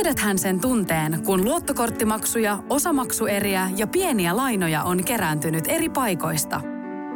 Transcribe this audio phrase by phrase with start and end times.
[0.00, 6.60] Tiedäthän sen tunteen, kun luottokorttimaksuja, osamaksueriä ja pieniä lainoja on kerääntynyt eri paikoista.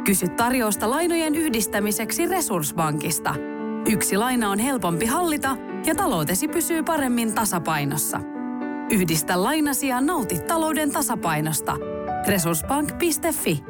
[0.03, 3.35] Kysy tarjousta lainojen yhdistämiseksi Resurssbankista.
[3.89, 8.19] Yksi laina on helpompi hallita ja taloutesi pysyy paremmin tasapainossa.
[8.91, 11.77] Yhdistä lainasi ja nauti talouden tasapainosta.
[12.27, 13.63] Resurssbank.fi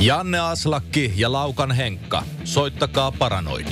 [0.00, 2.22] Janne Aslakki ja Laukan Henkka.
[2.44, 3.66] Soittakaa Paranoid.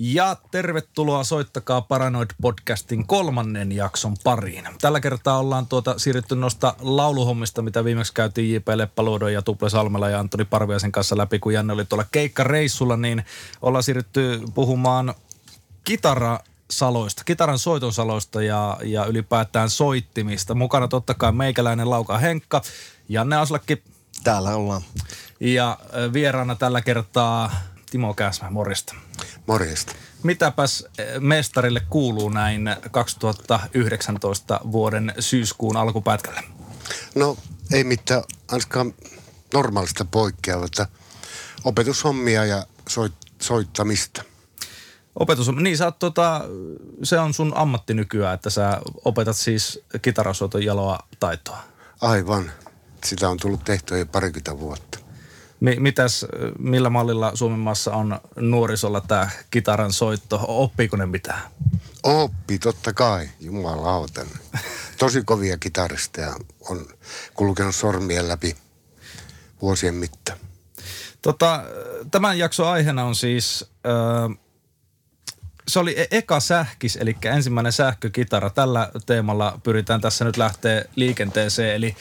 [0.00, 4.68] Ja tervetuloa Soittakaa Paranoid-podcastin kolmannen jakson pariin.
[4.80, 8.68] Tällä kertaa ollaan tuota siirrytty noista lauluhommista, mitä viimeksi käytiin J.P.
[8.68, 13.24] Leppaluodon ja Tuple Salmela ja Antoni Parviaisen kanssa läpi, kun Janne oli tuolla keikkareissulla, niin
[13.62, 15.14] ollaan siirrytty puhumaan
[15.84, 16.38] kitara
[16.70, 20.54] saloista, kitaran soiton saloista ja, ja ylipäätään soittimista.
[20.54, 22.62] Mukana totta kai meikäläinen Lauka Henkka,
[23.08, 23.82] Janne Aslakki
[24.24, 24.82] Täällä ollaan.
[25.40, 25.78] ja
[26.12, 27.50] vieraana tällä kertaa
[27.90, 28.94] Timo Käsmä, morjesta.
[29.46, 29.92] Morjesta.
[30.22, 36.42] Mitäpäs eh, mestarille kuuluu näin 2019 vuoden syyskuun alkupätkällä?
[37.14, 37.36] No
[37.72, 38.94] ei mitään, ainakaan
[39.54, 40.86] normaalista poikkeava, että
[41.64, 44.24] opetushommia ja soit, soittamista.
[45.14, 46.40] Opetus, niin sä oot, tota,
[47.02, 51.58] se on sun ammatti nykyään, että sä opetat siis kitarasoiton jaloa taitoa.
[52.00, 52.52] Aivan.
[53.04, 54.87] Sitä on tullut tehtyä jo parikymmentä vuotta.
[55.60, 56.26] Mi- mitäs,
[56.58, 60.44] millä mallilla Suomen maassa on nuorisolla tämä kitaran soitto?
[60.48, 61.40] Oppiiko ne mitään?
[62.02, 64.26] Oppi, totta kai, jumalautan.
[64.98, 66.34] Tosi kovia kitaristeja
[66.68, 66.86] on
[67.34, 68.56] kulkenut sormien läpi
[69.62, 70.38] vuosien mittaan.
[71.22, 71.64] Tota,
[72.10, 74.47] tämän jakson aiheena on siis, ö,
[75.68, 78.50] se oli e- eka sähkis, eli ensimmäinen sähkökitara.
[78.50, 81.74] Tällä teemalla pyritään tässä nyt lähteä liikenteeseen.
[81.74, 81.96] Eli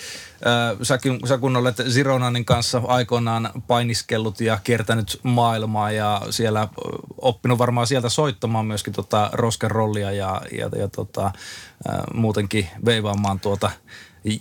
[0.80, 6.68] ö, säkin, sä kun olet Zironanin kanssa aikoinaan painiskellut ja kiertänyt maailmaa ja siellä
[7.18, 9.30] oppinut varmaan sieltä soittamaan myöskin tota
[9.64, 11.32] rollia ja, ja, ja tota,
[11.90, 13.72] ö, muutenkin veivaamaan tuota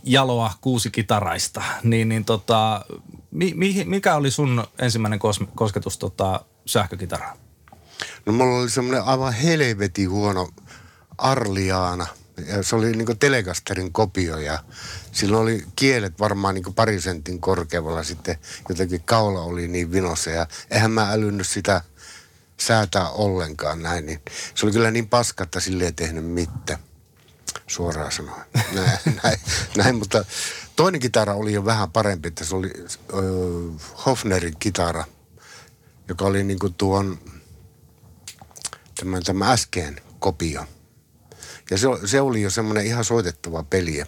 [0.04, 2.84] jaloa kuusi kitaraista, niin, niin tota,
[3.31, 7.46] mi, mi, mikä oli sun ensimmäinen kos, kosketus tota, sähkökitaraan?
[8.26, 10.48] No mulla oli semmoinen aivan helvetin huono
[11.19, 12.06] Arliaana.
[12.47, 14.59] Ja se oli niinku Telecasterin kopio ja
[15.12, 18.38] silloin oli kielet varmaan niinku pari sentin korkeudella sitten
[18.69, 21.82] jotenkin kaula oli niin vinossa ja eihän mä älynnyt sitä
[22.60, 24.06] säätää ollenkaan näin.
[24.06, 24.20] Niin
[24.54, 26.78] se oli kyllä niin paska, että sille ei tehnyt mitään
[27.66, 28.44] suoraan sanoen.
[28.75, 29.38] Näin, näin,
[29.76, 30.25] näin, mutta
[30.76, 32.70] toinen kitara oli jo vähän parempi, että se oli
[33.12, 33.22] ö,
[34.06, 35.04] Hofnerin kitara,
[36.09, 37.19] joka oli niinku tuon
[38.99, 40.65] tämän, tämän äsken kopio.
[41.71, 44.05] Ja se, se oli jo semmoinen ihan soitettava peli.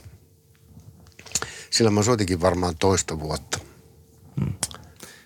[1.70, 3.58] Sillä mä soitinkin varmaan toista vuotta.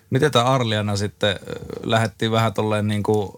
[0.09, 3.29] Miten tämä Arliana sitten ö, lähdettiin vähän tolleen niin kuin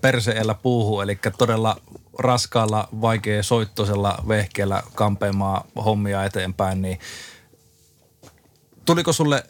[0.00, 1.80] perseellä puuhun, eli todella
[2.18, 6.98] raskaalla, vaikea soittoisella vehkeellä kampeamaan hommia eteenpäin, niin
[8.86, 9.44] tuliko sulle,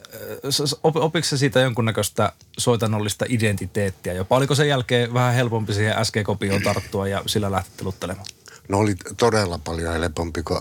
[0.45, 4.37] ö, s- s- op, opiko se siitä jonkunnäköistä soitannollista identiteettiä jopa?
[4.37, 8.27] Oliko sen jälkeen vähän helpompi siihen SG-kopioon tarttua ja sillä lähteä teluttelemaan?
[8.69, 10.61] No oli todella paljon helpompi, kun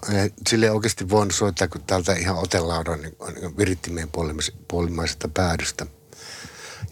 [0.49, 5.85] sille oikeasti voinut soittaa, kun täältä ihan otelaudan niin, niin virittimien puolimis- puolimaisesta päädystä.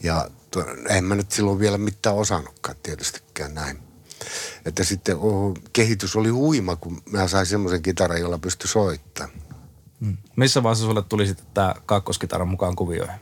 [0.04, 3.80] Ja to, en mä nyt silloin vielä mitään osannutkaan tietystikään näin.
[4.66, 9.40] Että sitten oh, kehitys oli huima, kun mä sain semmoisen kitaran, jolla pystyi soittamaan.
[10.36, 13.20] Missä vaiheessa sulle tuli sitten tämä kakkoskitaran mukaan kuvioihin?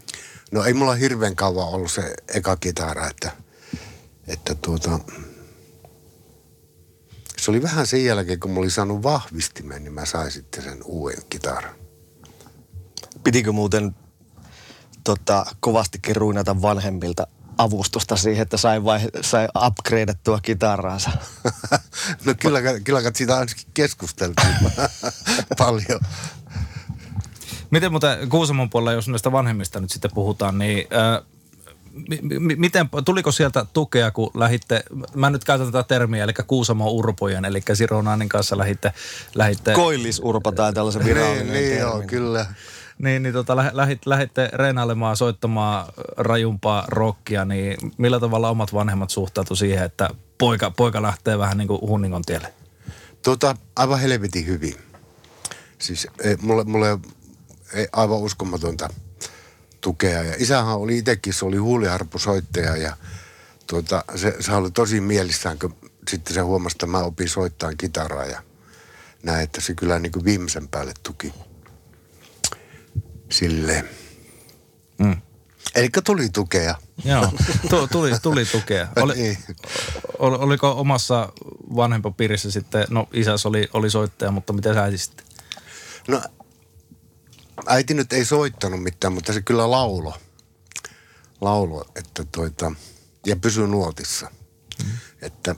[0.51, 3.31] No ei mulla hirveän kauan ollut se eka kitara, että,
[4.27, 4.99] että tuota,
[7.37, 10.83] se oli vähän sen jälkeen, kun mä olin saanut vahvistimen, niin mä sain sitten sen
[10.85, 11.75] uuden kitaran.
[13.23, 13.95] Pitikö muuten
[15.03, 17.27] tota, kovasti keruinata vanhemmilta
[17.57, 21.11] avustusta siihen, että sai, vai, sai upgradeattua kitaraansa?
[22.25, 24.55] no kyllä, kyllä siitä ainakin keskusteltiin
[25.57, 25.99] paljon.
[27.71, 31.21] Miten muuten Kuusamon puolella, jos näistä vanhemmista nyt sitten puhutaan, niin ää,
[32.09, 34.83] mi- mi- miten, tuliko sieltä tukea, kun lähitte,
[35.15, 38.93] mä nyt käytän tätä termiä, eli Kuusamon urpojen, eli Sironaanin kanssa lähitte,
[39.35, 42.45] lähitte Koillisurpa tai tällaisen virallinen niin, niin joo, kyllä.
[42.97, 45.85] niin, niin tota, läh- lähit, lähitte reenailemaan, soittamaan
[46.17, 51.67] rajumpaa rockia, niin millä tavalla omat vanhemmat suhtautu siihen, että poika, poika lähtee vähän niin
[51.67, 52.53] kuin hunningon tielle?
[53.23, 54.75] Tuota, aivan helvetin hyvin.
[55.77, 56.99] Siis ei, mulle, mulle
[57.91, 58.89] aivan uskomatonta
[59.81, 60.23] tukea.
[60.23, 62.97] Ja isähän oli itsekin, se oli huuliharppusoittaja ja
[63.67, 65.75] tuota, se, se oli tosi mielissään, kun
[66.09, 68.41] sitten se huomasi, että mä opin soittamaan kitaraa ja
[69.23, 71.33] näin, että se kyllä niin kuin viimeisen päälle tuki.
[73.29, 73.89] Silleen.
[74.97, 75.21] Mm.
[75.75, 76.75] Eli tuli tukea.
[77.05, 77.27] Joo,
[77.69, 78.87] tu- tuli, tuli tukea.
[79.01, 79.37] Oli, Niin.
[80.19, 81.29] ol- oliko omassa
[81.75, 85.25] vanhempapiirissä sitten, no isäs oli, oli soittaja, mutta miten sä sitten?
[86.07, 86.21] No,
[87.67, 90.13] äiti nyt ei soittanut mitään, mutta se kyllä laulo.
[91.41, 92.71] Laulo, että toita,
[93.25, 94.31] ja pysy nuotissa.
[94.83, 94.91] Mm.
[95.21, 95.55] Että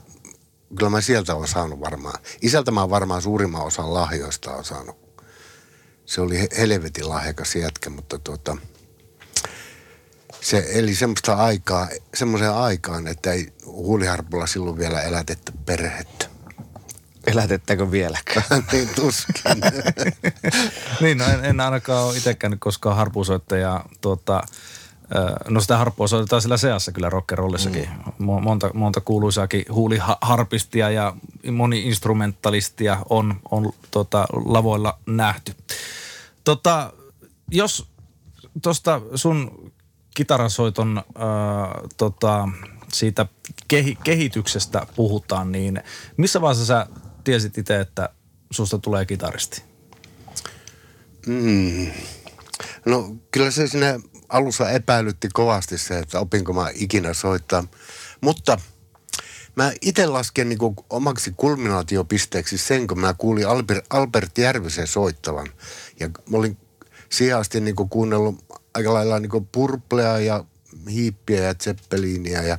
[0.76, 2.22] kyllä mä sieltä olen saanut varmaan.
[2.42, 4.96] Isältä mä oon varmaan suurimman osan lahjoista on saanut.
[6.06, 8.56] Se oli he- helvetin lahjakas jätkä, mutta tuota,
[10.40, 16.33] se eli semmoista aikaa, semmoiseen aikaan, että ei huuliharpulla silloin vielä elätetty perhettä.
[17.26, 18.44] Elätettäkö vieläkään?
[18.72, 19.42] niin tuskin.
[21.00, 23.84] niin, no en, en ainakaan ole itsekään koskaan harpuusoittaja.
[24.00, 24.42] Tuota,
[25.48, 27.88] no sitä harppua soitetaan sillä seassa kyllä rockerollissakin.
[28.18, 28.24] Mm.
[28.24, 31.16] Monta, monta kuuluisaakin huuliharpistia ja
[31.52, 35.54] moni-instrumentalistia on, on tota, lavoilla nähty.
[36.44, 36.92] Tota,
[37.50, 37.86] jos
[38.62, 39.70] tuosta sun
[40.14, 41.04] kitarasoiton äh,
[41.96, 42.48] tota,
[42.92, 43.26] siitä
[43.68, 45.82] kehi, kehityksestä puhutaan, niin
[46.16, 46.86] missä vaiheessa sä
[47.24, 48.08] tiesit itse, että
[48.50, 49.62] susta tulee kitaristi?
[51.26, 51.90] Mm.
[52.86, 57.64] No kyllä se sinne alussa epäilytti kovasti se, että opinko mä ikinä soittaa.
[58.20, 58.60] Mutta
[59.56, 60.58] mä itse lasken niin
[60.90, 65.46] omaksi kulminaatiopisteeksi sen, kun mä kuulin Albert, Albert Järvisen soittavan.
[66.00, 66.56] Ja mä olin
[67.10, 68.44] siihen asti niin kuunnellut
[68.74, 70.44] aika lailla niin purplea ja
[70.90, 72.58] hiippiä ja zeppeliiniä ja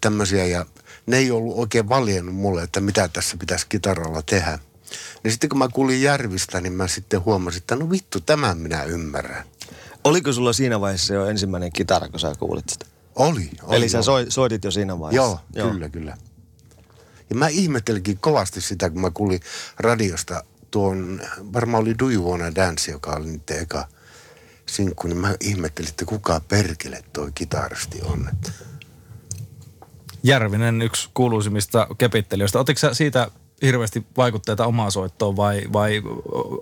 [0.00, 0.46] tämmöisiä.
[0.46, 0.66] Ja
[1.06, 4.58] ne ei ollut oikein valjennut mulle, että mitä tässä pitäisi kitaralla tehdä.
[5.24, 8.82] Niin sitten kun mä kuulin Järvistä, niin mä sitten huomasin, että no vittu, tämän minä
[8.82, 9.44] ymmärrän.
[10.04, 12.86] Oliko sulla siinä vaiheessa jo ensimmäinen kitara, kun sä kuulit sitä?
[13.16, 13.50] Oli.
[13.62, 15.40] oli Eli sä soi, soitit jo siinä vaiheessa?
[15.54, 16.16] Joo, Joo, kyllä, kyllä.
[17.30, 19.40] Ja mä ihmettelinkin kovasti sitä, kun mä kuulin
[19.78, 21.20] radiosta tuon,
[21.52, 23.88] varmaan oli Do You Wanna Dance, joka oli nyt eka
[24.66, 28.28] sinkku, niin mä ihmettelin, että kuka perkele toi kitaristi on.
[28.32, 28.52] Että
[30.26, 32.58] Järvinen yksi kuuluisimmista kepittelijöistä.
[32.58, 33.30] Otitko sä siitä
[33.62, 36.02] hirveästi vaikutteita omaa soittoon vai, vai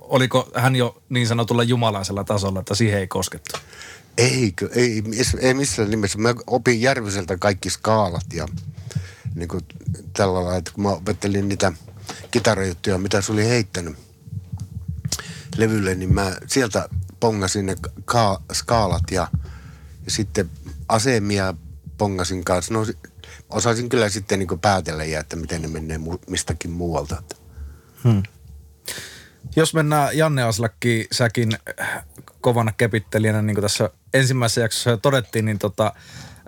[0.01, 3.59] oliko hän jo niin sanotulla jumalaisella tasolla, että siihen ei koskettu?
[4.19, 4.71] Eikö?
[4.75, 5.03] Ei,
[5.41, 6.19] ei missään nimessä.
[6.19, 8.49] Mä opin Järviseltä kaikki skaalat ja
[9.35, 9.61] niin kuin
[10.13, 11.73] tällä lailla, että kun mä opettelin niitä
[12.31, 13.97] kitarajuttuja, mitä se oli heittänyt
[15.57, 16.89] levylle, niin mä sieltä
[17.21, 19.29] pongasin ne ka- skaalat ja,
[20.05, 20.51] ja sitten
[20.89, 21.55] asemia
[21.99, 22.75] pongasin kanssa.
[22.75, 22.87] No
[23.51, 27.23] osasin kyllä sitten niin päätellä ja että miten ne menee mu- mistäkin muualta.
[28.05, 28.23] Hmm.
[29.57, 32.05] Jos mennään Janne Aslakki, säkin äh,
[32.41, 35.85] kovana kepittelijänä, niin kuin tässä ensimmäisessä jaksossa jo todettiin, niin tota,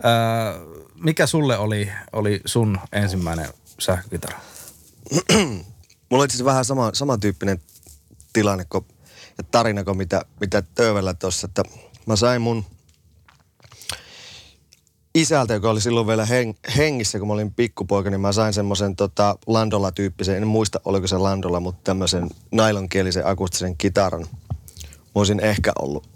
[0.02, 0.54] ää,
[0.94, 3.48] mikä sulle oli, oli sun ensimmäinen
[3.78, 4.40] sähkökitara?
[6.10, 7.60] Mulla oli siis vähän sama, samantyyppinen
[8.32, 8.86] tilanne kuin,
[9.38, 11.62] ja tarina kuin mitä, mitä Töövellä tuossa, että
[12.06, 12.64] mä sain mun
[15.20, 18.96] isältä, joka oli silloin vielä heng, hengissä, kun mä olin pikkupoika, niin mä sain semmoisen
[18.96, 24.26] tota, Landola-tyyppisen, en muista oliko se Landola, mutta tämmöisen nailonkielisen akustisen kitaran.
[24.90, 26.08] Mä olisin ehkä ollut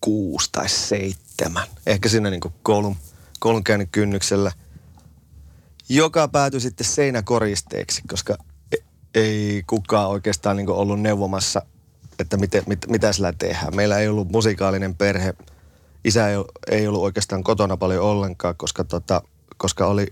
[0.00, 1.68] kuusi tai seitsemän.
[1.86, 2.96] Ehkä siinä niin koulun,
[3.40, 4.52] koulun käynyt kynnyksellä.
[5.88, 8.36] Joka päätyi sitten seinäkoristeeksi, koska
[8.72, 8.84] e-
[9.14, 11.62] ei kukaan oikeastaan niin ollut neuvomassa,
[12.18, 13.76] että miten, mit, mitä sillä tehdään.
[13.76, 15.34] Meillä ei ollut musikaalinen perhe.
[16.04, 16.36] Isä ei,
[16.70, 19.22] ei ollut oikeastaan kotona paljon ollenkaan, koska, tota,
[19.56, 20.06] koska oli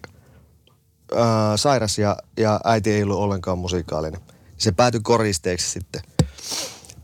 [1.16, 4.20] ää, sairas ja, ja äiti ei ollut ollenkaan musikaalinen.
[4.56, 6.02] Se päätyi koristeeksi sitten.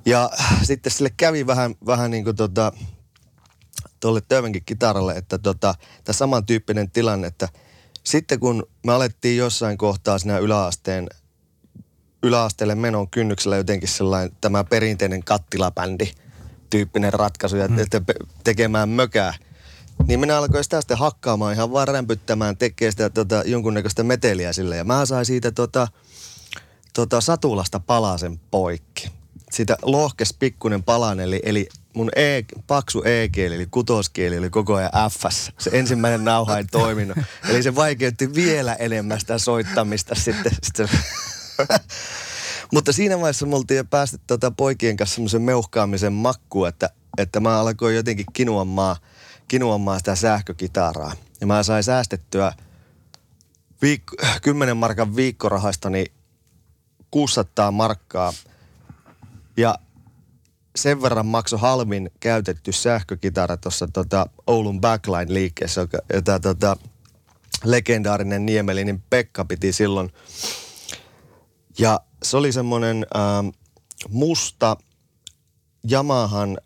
[0.07, 0.31] Ja
[0.63, 2.73] sitten sille kävi vähän, vähän niin kuin tota,
[4.01, 7.49] tuolle Tövänkin kitaralle, että tota, tämä samantyyppinen tilanne, että
[8.05, 11.09] sitten kun me alettiin jossain kohtaa siinä yläasteen,
[12.23, 16.11] yläasteelle menon kynnyksellä jotenkin sellainen tämä perinteinen kattilabändi
[16.71, 17.77] tyyppinen ratkaisu ja mm.
[18.45, 19.35] tekemään mökää,
[20.07, 24.77] niin minä alkoin sitä sitten hakkaamaan ihan vaan rämpyttämään, tekee sitä tota, jonkunnäköistä meteliä sille.
[24.77, 25.89] Ja mä sain siitä tota,
[26.93, 29.11] tota, satulasta palasen poikki.
[29.51, 34.91] Siitä lohkes pikkunen palan, eli, eli mun e, paksu e-kieli, eli kutoskieli oli koko ajan
[35.11, 35.25] F.
[35.59, 37.19] Se ensimmäinen nauha ei toiminut.
[37.49, 40.53] Eli se vaikeutti vielä enemmän sitä soittamista sitten.
[40.63, 40.89] sitten.
[42.73, 47.61] Mutta siinä vaiheessa me oltiin päästy tota poikien kanssa semmoisen meuhkaamisen makkuun, että, että mä
[47.61, 48.97] alkoin jotenkin kinuamaan,
[49.49, 51.13] kinuamaan sitä sähkökitaraa.
[51.41, 52.53] Ja mä sain säästettyä
[53.83, 56.05] viik- 10 markan viikkorahastani
[57.11, 58.33] 600 markkaa.
[59.57, 59.79] Ja
[60.77, 66.77] sen verran maksoi halvin käytetty sähkökitara tuossa tota Oulun Backline-liikkeessä, jota tota,
[67.65, 70.13] legendaarinen Niemelinin Pekka piti silloin.
[71.79, 73.49] Ja se oli semmoinen ähm,
[74.09, 74.77] musta
[75.93, 76.59] Yamahan,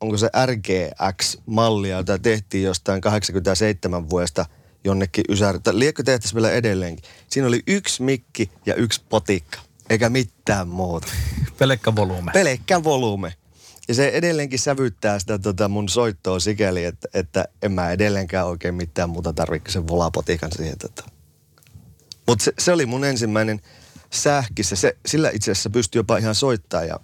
[0.00, 4.46] onko se RGX-mallia, jota tehtiin jostain 87 vuodesta
[4.84, 5.58] jonnekin ysäri.
[5.60, 7.04] Tai liekö tehtäisiin vielä edelleenkin.
[7.28, 9.58] Siinä oli yksi mikki ja yksi potikka,
[9.90, 11.06] eikä mitään muuta.
[11.58, 12.30] Pelkkä volyyme.
[12.32, 13.34] Pelkkä volyyme.
[13.88, 18.74] Ja se edelleenkin sävyttää sitä tota mun soittoa sikäli, että, että en mä edelleenkään oikein
[18.74, 20.78] mitään muuta tarvitse sen volapotikan siihen.
[20.78, 21.04] Tota.
[22.26, 23.60] Mutta se, se, oli mun ensimmäinen
[24.10, 24.76] sähkissä.
[24.76, 27.00] Se, sillä itse asiassa pystyi jopa ihan soittaa ja,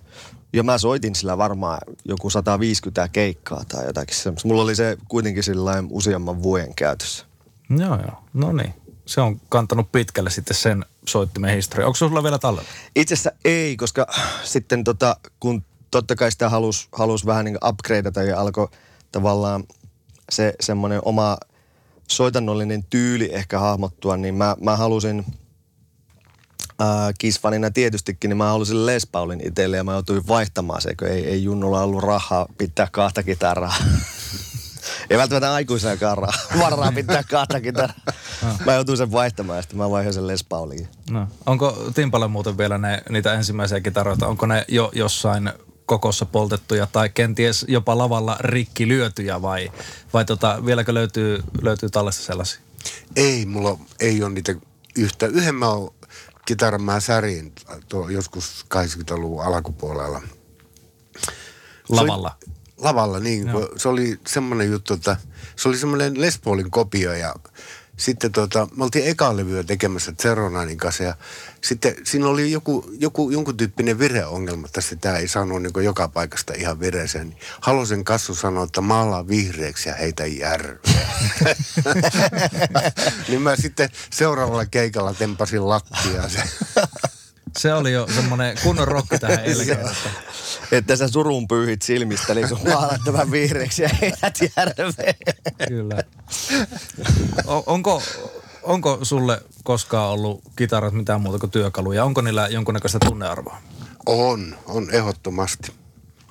[0.53, 4.49] ja mä soitin sillä varmaan joku 150 keikkaa tai jotakin semmoista.
[4.49, 7.27] Mulla oli se kuitenkin sillä useamman vuoden käytössä.
[7.71, 8.25] Joo, joo.
[8.35, 8.75] No niin.
[9.07, 11.87] Se on kantanut pitkälle sitten sen soittimen historia.
[11.87, 12.69] Onko sulla vielä tallella?
[12.97, 14.07] Itse asiassa ei, koska
[14.45, 18.69] sitten tota, kun totta kai sitä halusi halus vähän niin upgradeata ja alkoi
[19.13, 19.65] tavallaan
[20.31, 21.39] se semmoinen oma
[22.09, 25.25] soitannollinen tyyli ehkä hahmottua, niin mä, mä halusin
[26.81, 31.09] äh, Kisfanina tietystikin, niin mä halusin Les Paulin itselle ja mä joutuin vaihtamaan se, kun
[31.09, 33.75] ei, ei Junnulla ollut rahaa pitää kahta kitaraa.
[35.11, 36.19] ei välttämättä aikuisakaan
[36.59, 37.97] varaa pitää kahta kitaraa.
[38.67, 40.89] mä joutuin sen vaihtamaan ja sitten mä vaihoin sen Les Pauliin.
[41.11, 41.29] No.
[41.47, 45.53] Onko Timpalle muuten vielä ne, niitä ensimmäisiä kitaroita, onko ne jo jossain
[45.87, 49.73] kokossa poltettuja tai kenties jopa lavalla rikki lyötyjä vai,
[50.13, 52.61] vai tota, vieläkö löytyy, löytyy tallessa sellaisia?
[53.17, 54.55] Ei, mulla ei ole niitä
[54.97, 55.27] yhtä.
[55.27, 55.95] Yhden mä oon
[56.47, 57.53] kitaran mä särin
[57.89, 60.23] tuo joskus 80-luvun alkupuolella.
[61.89, 62.37] Lavalla?
[62.41, 63.49] Se oli, lavalla, niin.
[63.49, 65.17] Kun se oli semmoinen juttu, että
[65.57, 67.35] se oli semmoinen Les Paulin kopio ja
[67.97, 71.15] sitten tota, me oltiin eka levyä tekemässä Zeronanin kanssa ja
[71.61, 76.53] sitten siinä oli joku, joku jonkun tyyppinen vireongelma, että sitä ei saanut niin joka paikasta
[76.57, 77.29] ihan vireeseen.
[77.29, 81.09] Niin halusin Kassu sanoa, että maalaa vihreäksi ja heitä järveä.
[83.29, 86.29] niin mä sitten seuraavalla keikalla tempasin lattiaa
[87.59, 87.75] se.
[87.75, 89.89] Oli jo semmoinen kunnon rokki tähän elkeen.
[90.73, 95.15] että sä surun pyyhit silmistä, niin kun maalat tämän vihreäksi ja heidät järveen.
[95.69, 96.03] Kyllä.
[97.47, 98.03] O- onko,
[98.63, 102.05] onko sulle koskaan ollut kitarat mitään muuta kuin työkaluja?
[102.05, 103.59] Onko niillä jonkunnäköistä tunnearvoa?
[104.07, 105.73] On, on ehdottomasti.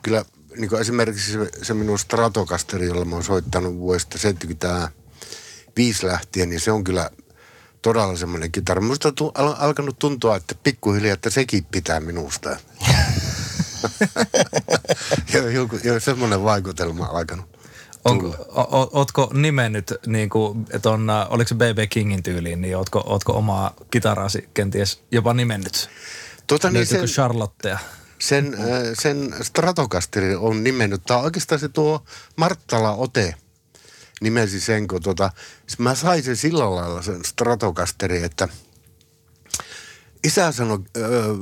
[0.03, 0.25] Kyllä
[0.57, 6.59] niin kuin esimerkiksi se, se minun Stratokasteri, jolla mä oon soittanut vuodesta 75 lähtien, niin
[6.59, 7.09] se on kyllä
[7.83, 8.81] todella semmoinen kitara.
[8.81, 12.49] Minusta on al- alkanut tuntua, että pikkuhiljaa, että sekin pitää minusta.
[15.33, 17.45] joo, joku, joo, semmoinen vaikutelma alkanut.
[18.05, 22.77] Onko, o, ootko nimennyt, niin kuin, että on, äh, oliko se BB Kingin tyyliin, niin
[22.77, 25.89] ootko, ootko omaa kitaraasi kenties jopa nimennyt?
[26.47, 27.79] Tota, niin Löytyykö sen, Charlottea?
[28.19, 28.67] sen, äh,
[29.01, 31.01] sen Stratokasteri on nimennyt.
[31.07, 32.03] Tämä on oikeastaan se tuo
[32.35, 33.35] Marttala Ote
[34.23, 35.31] nimesi sen, kun tota,
[35.77, 38.47] mä sain sen sillä lailla sen Stratokasteri, että
[40.23, 41.35] isä sanoi, öö,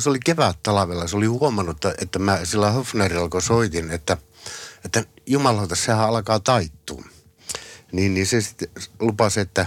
[0.00, 4.16] se oli kevät talvella, se oli huomannut, että, että mä sillä Hofnerilla, kun soitin, että,
[4.84, 7.04] että jumalauta, sehän alkaa taittua.
[7.92, 8.68] Niin, niin se sitten
[9.00, 9.66] lupasi, että,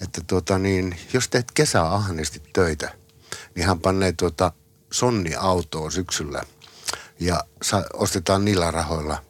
[0.00, 2.94] että tuota niin, jos teet kesä ahnesti töitä,
[3.54, 4.52] niin hän panee tuota
[4.92, 6.42] sonni autoa syksyllä
[7.20, 9.24] ja sa, ostetaan niillä rahoilla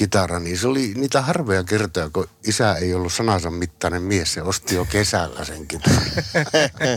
[0.00, 4.42] kitara, niin se oli niitä harvoja kertoja, kun isä ei ollut sanansa mittainen mies, se
[4.42, 6.02] osti jo kesällä sen kitaran.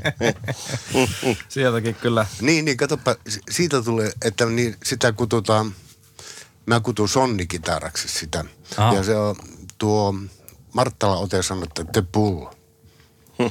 [1.49, 2.25] Sieltäkin kyllä.
[2.41, 5.75] niin, niin, katsopa, si- siitä tulee, että niin, sitä kututaan,
[6.65, 8.45] mä kutun sonnikitaraksi sitä.
[8.77, 8.93] Aha.
[8.95, 9.35] Ja se on
[9.77, 10.15] tuo
[10.73, 12.45] Marttala Ote sanoi, että the pull.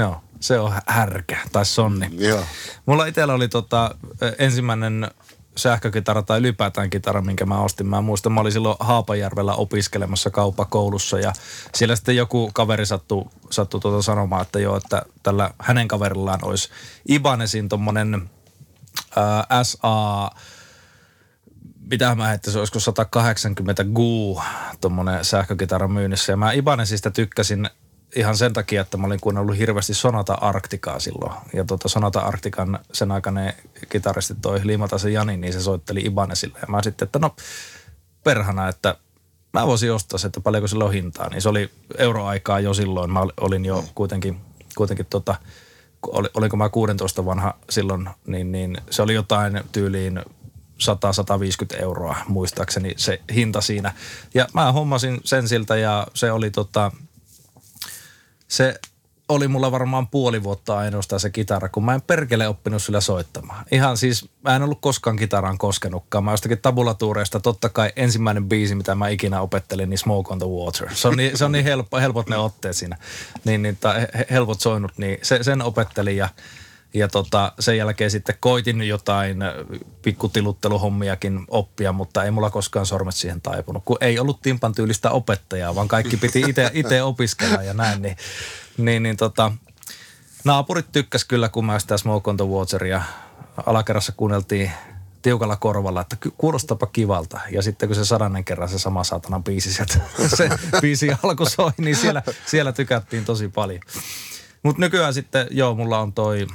[0.00, 2.08] Joo, se on hä- härkä tai sonni.
[2.12, 2.44] Joo.
[2.86, 3.94] Mulla itsellä oli tota,
[4.38, 5.10] ensimmäinen
[5.56, 7.86] sähkökitara tai ylipäätään kitara, minkä mä ostin.
[7.86, 11.32] Mä muistan, mä olin silloin Haapajärvellä opiskelemassa kauppakoulussa ja
[11.74, 16.68] siellä sitten joku kaveri sattui, sattui tuota sanomaan, että joo, että tällä hänen kaverillaan olisi
[17.08, 18.30] Ibanesin tommonen
[19.16, 20.30] ää, SA
[21.90, 24.40] mitä mä että se olisiko 180 GU
[24.80, 26.32] tuommoinen sähkökitara myynnissä.
[26.32, 27.70] Ja mä Ibanesista tykkäsin
[28.16, 31.32] ihan sen takia, että mä olin kuunnellut hirveästi Sonata Arktikaa silloin.
[31.52, 33.54] Ja tuota Sonata Arktikan sen aikainen
[33.88, 36.58] kitaristi toi Limatasen Jani, niin se soitteli Ibanesille.
[36.60, 37.36] Ja mä sitten, että no
[38.24, 38.96] perhana, että
[39.52, 41.28] mä voisin ostaa se, että paljonko sillä on hintaa.
[41.28, 43.10] Niin se oli euroaikaa jo silloin.
[43.10, 44.40] Mä olin jo kuitenkin,
[44.76, 45.34] kuitenkin tota,
[46.06, 50.20] oli, oliko mä 16 vanha silloin, niin, niin se oli jotain tyyliin
[51.76, 53.94] 100-150 euroa muistaakseni se hinta siinä.
[54.34, 56.92] Ja mä hommasin sen siltä ja se oli tota,
[58.52, 58.74] se
[59.28, 63.64] oli mulla varmaan puoli vuotta ainoastaan se kitara, kun mä en perkele oppinut sillä soittamaan.
[63.70, 66.24] Ihan siis, mä en ollut koskaan kitaraan koskenutkaan.
[66.24, 70.48] Mä jostakin tabulatuureista, totta kai ensimmäinen biisi, mitä mä ikinä opettelin, niin Smoke on the
[70.48, 70.88] Water.
[70.94, 72.96] Se on niin, se on niin helppo, helpot ne otteet siinä,
[73.44, 76.28] niin, niin tai he- helpot soinut, niin se, sen opettelin ja
[76.94, 79.54] Ja tota, sen jälkeen sitten koitin jotain äh,
[80.02, 85.74] pikkutilutteluhommiakin oppia, mutta ei mulla koskaan sormet siihen taipunut, kun ei ollut timpan tyylistä opettajaa,
[85.74, 88.02] vaan kaikki piti itse opiskella ja näin.
[88.02, 88.16] Niin,
[88.78, 89.52] niin, niin tota,
[90.44, 93.02] naapurit tykkäs kyllä, kun mä sitä Smoke on the Wateria
[93.66, 94.70] alakerrassa kuunneltiin
[95.22, 97.40] tiukalla korvalla, että kuulostapa kivalta.
[97.50, 99.98] Ja sitten kun se sadannen kerran se sama saatana biisi sieltä,
[100.36, 103.80] se biisi alkoi soi, niin siellä, siellä tykättiin tosi paljon.
[104.62, 106.46] Mutta nykyään sitten, joo, mulla on toi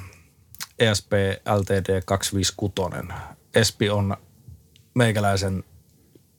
[0.79, 1.11] ESP
[1.59, 3.13] LTD 256.
[3.55, 4.17] Espi on
[4.93, 5.63] meikäläisen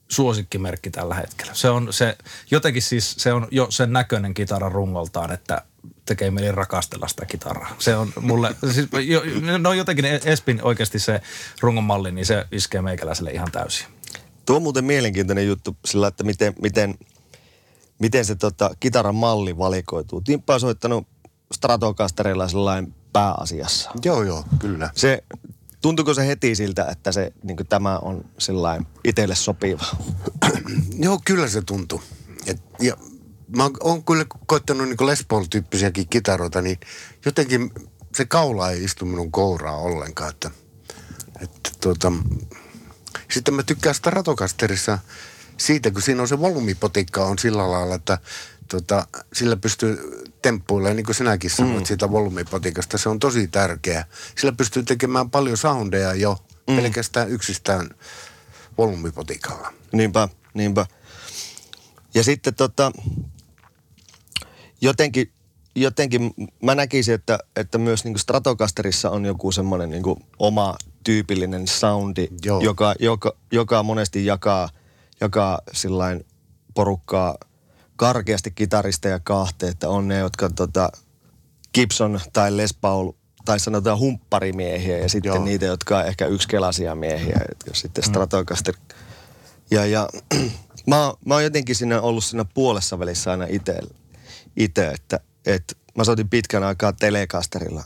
[0.07, 1.53] suosikkimerkki tällä hetkellä.
[1.53, 2.17] Se on se,
[2.51, 5.61] jotenkin siis se on jo sen näköinen kitara rungoltaan, että
[6.05, 7.75] tekee mieli rakastella sitä kitaraa.
[7.79, 9.21] Se on mulle, siis, jo,
[9.57, 11.21] no jotenkin Espin oikeasti se
[11.61, 13.87] rungon malli, niin se iskee meikäläiselle ihan täysin.
[14.45, 16.95] Tuo on muuten mielenkiintoinen juttu sillä, että miten, miten,
[17.99, 20.21] miten se tota, kitaran malli valikoituu.
[20.21, 21.07] Timppa on soittanut
[21.53, 23.91] Stratocasterilla sellainen pääasiassa.
[24.05, 24.89] Joo, joo, kyllä.
[24.95, 25.23] Se,
[25.81, 29.85] tuntuuko se heti siltä, että se, niin tämä on sellainen itselle sopiva?
[31.05, 32.01] Joo, kyllä se tuntuu.
[32.45, 32.97] Et, ja
[33.57, 36.79] mä oon kyllä koittanut niin Les Paul-tyyppisiäkin kitaroita, niin
[37.25, 37.71] jotenkin
[38.15, 40.29] se kaula ei istu minun kouraa ollenkaan.
[40.29, 40.51] Että,
[41.41, 42.11] että tuota,
[43.31, 44.99] sitten mä tykkään Stratocasterissa
[45.57, 48.17] siitä, kun siinä on se volyymipotikka on sillä lailla, että
[48.67, 51.85] tota, sillä pystyy temppuilemaan, niin kuin sinäkin sanoit mm.
[51.85, 52.97] siitä volyymipotikasta.
[52.97, 54.05] Se on tosi tärkeä.
[54.37, 56.75] Sillä pystyy tekemään paljon soundeja jo mm.
[56.75, 57.89] pelkästään yksistään
[58.77, 59.73] volyymipotikalla.
[59.93, 60.85] Niinpä, niinpä.
[62.13, 62.91] Ja sitten tota,
[64.81, 65.31] jotenkin,
[65.75, 70.03] jotenkin mä näkisin, että, että myös niin Stratocasterissa on joku semmoinen niin
[70.39, 72.27] oma tyypillinen soundi,
[72.61, 74.69] joka, joka, joka monesti jakaa,
[75.21, 76.25] jakaa sillain
[76.73, 77.35] porukkaa
[77.99, 80.89] karkeasti kitaristeja kahteen, että on ne, jotka tota,
[81.73, 83.11] Gibson tai Les Paul
[83.45, 85.43] tai sanotaan humpparimiehiä ja sitten Joo.
[85.43, 88.09] niitä, jotka on ehkä yksikelaisia miehiä, jotka sitten mm.
[88.09, 88.75] Stratocaster.
[89.71, 90.09] Ja, ja
[90.87, 93.45] mä, mä oon jotenkin siinä ollut siinä puolessa välissä aina
[94.55, 97.83] itse että, että mä soitin pitkän aikaa Telecasterilla,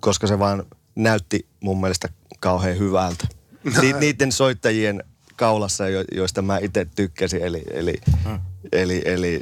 [0.00, 2.08] koska se vaan näytti mun mielestä
[2.40, 3.28] kauhean hyvältä.
[3.82, 5.04] Ni, niiden soittajien
[5.36, 8.51] kaulassa, jo, joista mä itse tykkäsin, eli, eli, hmm.
[8.72, 9.40] Eli, eli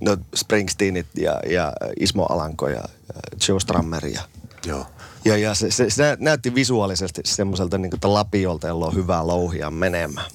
[0.00, 2.82] no Springsteenit ja, ja Ismo Alanko ja,
[3.14, 4.22] ja Joe Strammer ja,
[4.66, 4.86] Joo.
[5.24, 9.70] ja, ja se, se, se, näytti visuaalisesti semmoiselta niin kuin, lapiolta, jolla on hyvää louhia
[9.70, 10.30] menemään.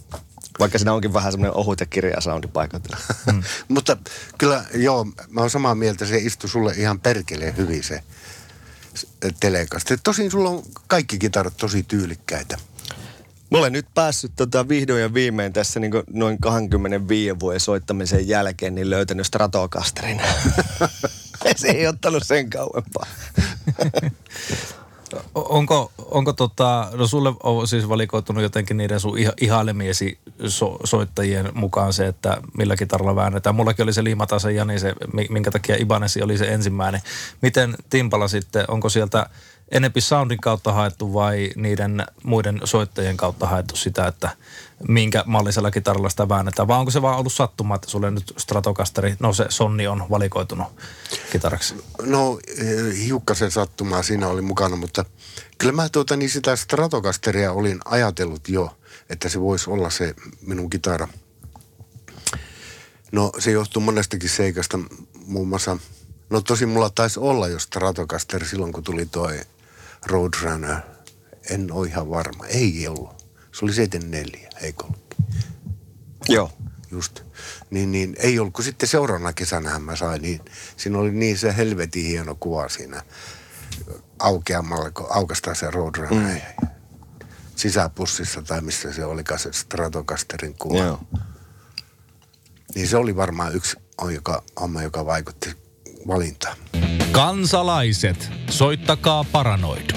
[0.60, 2.48] Vaikka siinä onkin vähän semmoinen ohut ja kirja soundi
[3.34, 3.44] mm.
[3.68, 3.98] Mutta
[4.38, 8.04] kyllä, joo, mä oon samaa mieltä, se istui sulle ihan perkeleen hyvin se
[9.40, 9.96] telekasta.
[10.04, 12.58] Tosin sulla on kaikki kitarat tosi tyylikkäitä.
[13.54, 18.76] Mä olen nyt päässyt tota vihdoin ja viimein tässä niin noin 25 vuoden soittamisen jälkeen
[18.76, 20.22] niin löytänyt Stratocasterin.
[21.56, 23.06] se ei ottanut sen kauempaa.
[25.36, 31.94] Onko, onko tota, no sulle on siis valikoitunut jotenkin niiden sun ihailemiesi so, soittajien mukaan
[31.94, 33.56] se, että millä kitaralla väännetään.
[33.56, 34.96] Mullakin oli se Liimatasa Jani, se,
[35.30, 37.02] minkä takia Ibanesi oli se ensimmäinen.
[37.42, 39.30] Miten Timpala sitten, onko sieltä
[39.74, 44.30] enempi soundin kautta haettu vai niiden muiden soittajien kautta haettu sitä, että
[44.88, 46.68] minkä mallisella kitaralla sitä väännetään?
[46.68, 50.68] Vai onko se vaan ollut sattuma, että sulle nyt Stratocasteri, no se Sonni on valikoitunut
[51.32, 51.76] kitaraksi?
[52.02, 55.06] No eh, hiukkasen sattumaa siinä oli mukana, mutta
[55.58, 58.78] kyllä mä tuota, niin sitä Stratocasteria olin ajatellut jo,
[59.10, 61.08] että se voisi olla se minun kitara.
[63.12, 64.80] No se johtuu monestakin seikasta,
[65.26, 65.78] muun muassa,
[66.30, 69.40] no tosi mulla taisi olla jo Stratocaster silloin, kun tuli toi
[70.06, 70.78] Roadrunner.
[71.50, 72.46] En ole ihan varma.
[72.46, 73.24] Ei ollut.
[73.52, 75.26] Se oli 74, eikö ollutkin?
[76.30, 76.52] Joo.
[76.92, 77.22] Just.
[77.70, 80.42] Niin, niin ei ollut, kun sitten seuraavana kesänä mä sain, niin
[80.78, 83.04] siinä oli niin se helvetin hieno kuva siinä
[84.20, 86.40] aukeamalla, kun aukastaa se Roadrunner.
[86.62, 86.68] Mm.
[87.56, 90.78] Sisäpussissa tai missä se oli, se Stratocasterin kuva.
[90.78, 91.00] Joo.
[92.76, 95.63] Niin se oli varmaan yksi on, joka, homma, joka vaikutti
[96.08, 96.58] valintaan.
[97.12, 99.90] Kansalaiset, soittakaa paranoid.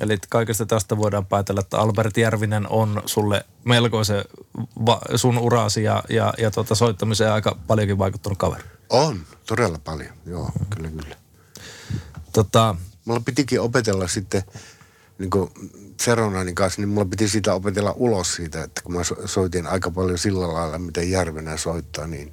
[0.00, 4.24] Eli kaikesta tästä voidaan päätellä, että Albert Järvinen on sulle melkoisen
[4.86, 8.64] va- sun uraasi ja, ja, ja tuota soittamiseen aika paljonkin vaikuttanut kaveri.
[8.90, 10.12] On, todella paljon.
[10.26, 10.66] Joo, mm.
[10.66, 11.16] kyllä, kyllä.
[12.32, 14.42] Tota, mulla pitikin opetella sitten,
[15.18, 15.50] niin kuin
[16.00, 20.18] Seronanin kanssa, niin mulla piti sitä opetella ulos siitä, että kun mä soitin aika paljon
[20.18, 22.32] sillä lailla, miten Järvenä soittaa, niin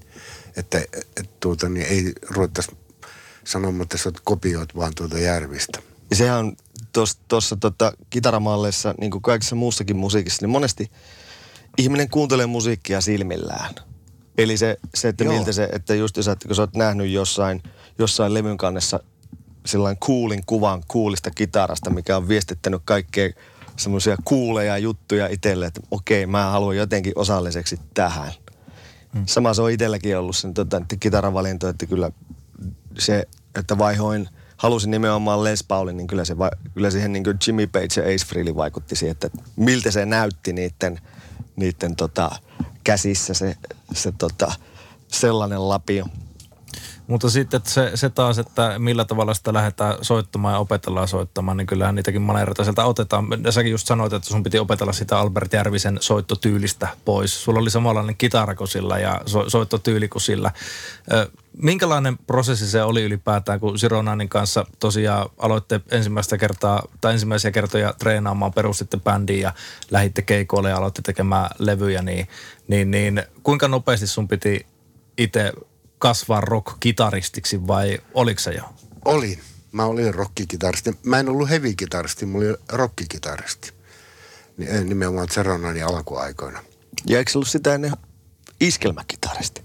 [0.58, 2.72] että, että tuota, niin ei ruvettaisi
[3.44, 5.80] sanomaan, että sä kopioit vaan tuota Järvistä.
[6.14, 6.56] Sehän on
[7.28, 10.92] tuossa tota, kitaramalleissa, niin kuin kaikessa muussakin musiikissa, niin monesti
[11.78, 13.76] ihminen kuuntelee musiikkia silmillään.
[14.38, 15.34] Eli se, se että Joo.
[15.34, 17.64] miltä se, että just jos, että kun sä oot nähnyt jossain,
[18.00, 19.00] jossain levyn kannessa
[19.66, 23.30] sellainen coolin kuvan coolista kitarasta, mikä on viestittänyt kaikkea
[23.78, 28.32] semmoisia kuuleja juttuja itselle, että okei, mä haluan jotenkin osalliseksi tähän.
[29.18, 29.24] Hmm.
[29.26, 32.12] Sama se on itselläkin ollut sen tota, kitaravalinto, että kyllä
[33.00, 36.36] se, että vaihoin, halusin nimenomaan Les Paulin, niin kyllä, se,
[36.74, 40.54] kyllä siihen niin kuin Jimmy Page ja Ace Frehley vaikutti siihen, että miltä se näytti
[40.54, 41.00] niiden,
[41.56, 42.32] niiden tota,
[42.84, 43.56] käsissä se,
[43.94, 44.52] se tota,
[45.08, 46.06] sellainen lapio.
[47.08, 51.58] Mutta sitten että se, se taas, että millä tavalla sitä lähdetään soittamaan ja opetellaan soittamaan,
[51.58, 53.28] niin kyllähän niitäkin maneereita sieltä otetaan.
[53.50, 57.44] Säkin just sanoit, että sun piti opetella sitä Albert Järvisen soittotyylistä pois.
[57.44, 60.52] Sulla oli samanlainen kitara kuin sillä ja so, soittotyyli kuin sillä.
[61.62, 67.94] Minkälainen prosessi se oli ylipäätään, kun Sironanin kanssa tosiaan aloitte ensimmäistä kertaa tai ensimmäisiä kertoja
[68.00, 69.54] treenaamaan, perustitte bändiin ja
[69.92, 72.28] lähditte keikoille ja aloitte tekemään levyjä, niin,
[72.68, 74.66] niin, niin kuinka nopeasti sun piti
[75.18, 75.54] itse
[76.00, 78.64] kasvaa rock-kitaristiksi vai oliko se jo?
[79.06, 79.40] Olin.
[79.72, 80.98] Mä olin rockikitaristi.
[81.04, 83.72] Mä en ollut heavy-kitaristi, mä olin rockikitaristi.
[84.58, 86.64] Ni- eh, Nimenomaan Zeronanin alkuaikoina.
[87.06, 87.92] Ja eikö se ollut sitä ennen
[88.62, 89.62] iskelmäkitaristi?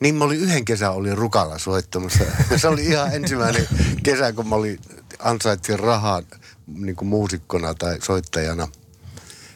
[0.00, 2.24] Niin mä olin yhden kesän olin Rukalla soittamassa.
[2.56, 3.68] Se oli ihan ensimmäinen
[4.02, 4.80] kesä, kun mä olin,
[5.18, 6.22] ansaitsin rahaa
[6.66, 8.68] niin kuin muusikkona tai soittajana.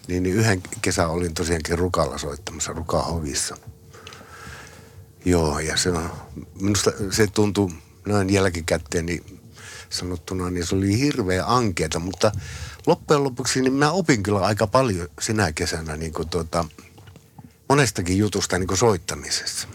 [0.09, 3.57] Niin, niin yhden kesän olin tosiaankin Rukalla soittamassa, Rukan hovissa.
[5.25, 6.11] Joo, ja se on,
[6.61, 7.71] minusta se tuntui
[8.07, 9.41] näin jälkikäteen niin
[9.91, 12.33] sanottuna, niin se oli hirveä ankeeta, mutta
[12.87, 16.65] loppujen lopuksi niin mä opin kyllä aika paljon sinä kesänä niin kuin tuota,
[17.69, 19.69] monestakin jutusta niin kuin soittamisessa.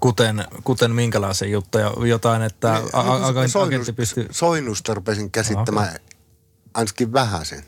[0.00, 4.28] Kuten, kuten minkälaisen juttuja, jotain, että a- a- a- Soinnusta- agentti pystyy...
[4.30, 5.96] Soinnusta rupesin käsittämään
[6.74, 7.64] ainakin vähän sen.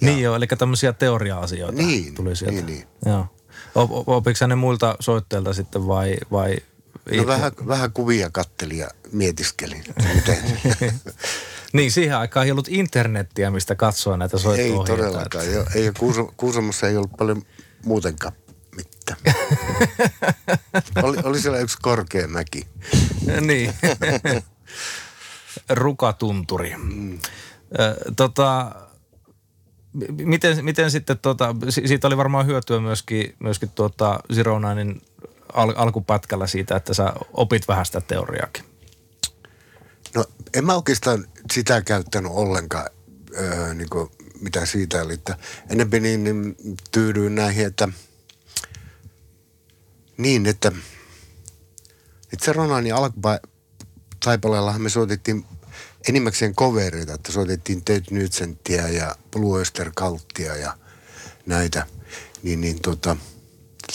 [0.00, 2.54] Niin joo, eli tämmöisiä teoria-asioita Niin, tuli sieltä.
[2.54, 2.86] niin, niin.
[3.06, 3.26] Joo.
[3.74, 6.56] Op, op, opiko sä ne muilta soittajilta sitten vai, vai
[7.16, 10.38] No vähän, vähän kuvia kattelin ja mietiskelin, että miten.
[11.72, 15.02] Niin, siihen aikaan ei ollut internettiä, mistä katsoa näitä ei soitto-ohjeita.
[15.02, 15.44] todellakaan.
[15.44, 15.92] Ei, ei,
[16.36, 17.42] Kuusamossa ei ollut paljon
[17.84, 18.32] muutenkaan
[18.76, 19.18] mitään.
[21.02, 22.66] oli, oli siellä yksi korkea mäki.
[23.40, 23.74] niin.
[25.70, 26.74] Rukatunturi.
[26.76, 27.18] Mm.
[28.16, 28.72] Tota,
[30.24, 35.02] miten, miten sitten, tota, si- siitä oli varmaan hyötyä myöskin, myöskin tuota Zironainin
[35.52, 38.64] al- alkupätkällä siitä, että sä opit vähän sitä teoriaakin.
[40.14, 40.24] No
[40.54, 42.86] en mä oikeastaan sitä käyttänyt ollenkaan,
[43.38, 45.14] öö, niin kuin, mitä siitä oli.
[45.14, 45.36] Että
[45.70, 46.56] enemmän niin, niin
[46.92, 47.88] tyydyin näihin, että
[50.16, 50.72] niin, että,
[52.32, 55.46] että se Ronanin alkutaipaleellahan me soitettiin
[56.08, 60.76] enimmäkseen covereita, että soitettiin Ted Nugenttia ja Blue Oyster Cultia ja
[61.46, 61.86] näitä.
[62.42, 63.16] Niin, niin tota,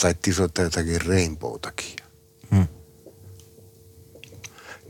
[0.02, 1.96] taittiin soittaa jotakin Rainbowtakin.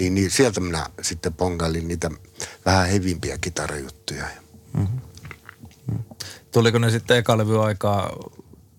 [0.01, 2.11] Niin, niin sieltä minä sitten pongailin niitä
[2.67, 4.27] vähän hevimpiä kitarajuttuja.
[6.53, 8.17] Tuliko ne sitten eka levy aikaa,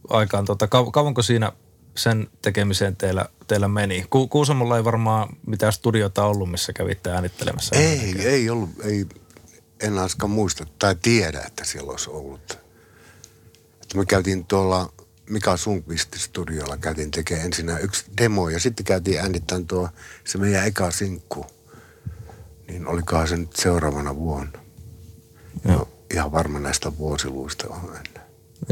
[0.10, 1.52] aikaan, tota, kau- kauanko siinä
[1.98, 4.06] sen tekemiseen teillä, teillä meni?
[4.10, 7.76] Ku, Kuusamolla ei varmaan mitään studiota ollut, missä kävitte äänittelemässä.
[7.76, 9.06] Ei, ei ollut, ei,
[9.80, 12.60] en ainakaan muista tai tiedä, että siellä olisi ollut.
[13.82, 14.94] Että me käytiin tuolla
[15.30, 19.90] Mika Sundqvistin studiolla, käytiin tekemään ensin yksi demo ja sitten käytiin äänittämään tuo
[20.24, 21.46] se meidän eka sinkku.
[22.68, 24.60] Niin olikohan se nyt seuraavana vuonna.
[25.70, 25.90] Joo.
[26.14, 27.94] Ihan varma näistä vuosiluista on.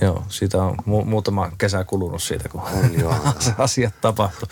[0.01, 3.15] Joo, siitä on mu- muutama kesä kulunut siitä, kun On joo.
[3.57, 4.47] asiat tapahtui.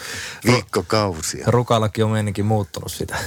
[0.46, 1.44] Viikkokausia.
[1.48, 3.18] Rukallakin on meininkin muuttunut sitä,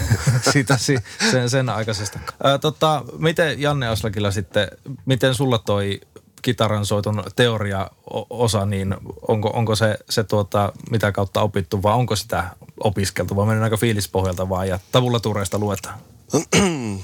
[0.53, 0.99] sitä si-
[1.31, 2.19] sen, sen aikaisesta.
[2.45, 4.69] Ää, tota, miten Janne Aslakilla sitten,
[5.07, 6.01] miten sulla toi
[6.43, 8.97] kitaran soiton teoria o- osa, niin
[9.29, 12.45] onko, onko se, se tuota, mitä kautta opittu vai onko sitä
[12.85, 15.99] opiskeltu vai mennäänkö fiilispohjalta vaan ja tabulatuureista luetaan?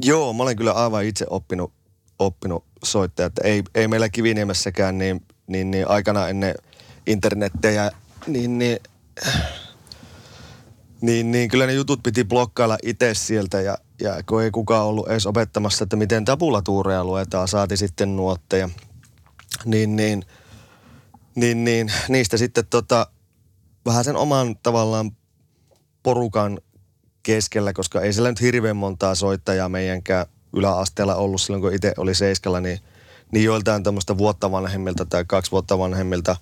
[0.00, 1.72] Joo, mä olen kyllä aivan itse oppinut,
[2.18, 6.54] oppinut soittaa, että ei, ei meillä Kiviniemessäkään niin, niin, niin aikana ennen
[7.06, 7.90] internettejä,
[8.26, 8.78] niin, niin,
[11.00, 15.08] niin, niin kyllä ne jutut piti blokkailla itse sieltä ja, ja kun ei kukaan ollut
[15.08, 18.68] edes opettamassa, että miten tabulatuureja luetaan, saati sitten nuotteja,
[19.64, 20.24] niin, niin,
[21.34, 23.06] niin, niin niistä sitten tota,
[23.86, 25.10] vähän sen oman tavallaan
[26.02, 26.58] porukan
[27.22, 32.14] keskellä, koska ei siellä nyt hirveän montaa soittajaa meidänkään yläasteella ollut silloin, kun itse oli
[32.14, 32.80] seiskalla, niin,
[33.32, 36.36] niin joiltain tämmöistä vuotta vanhemmilta tai kaksi vuotta vanhemmilta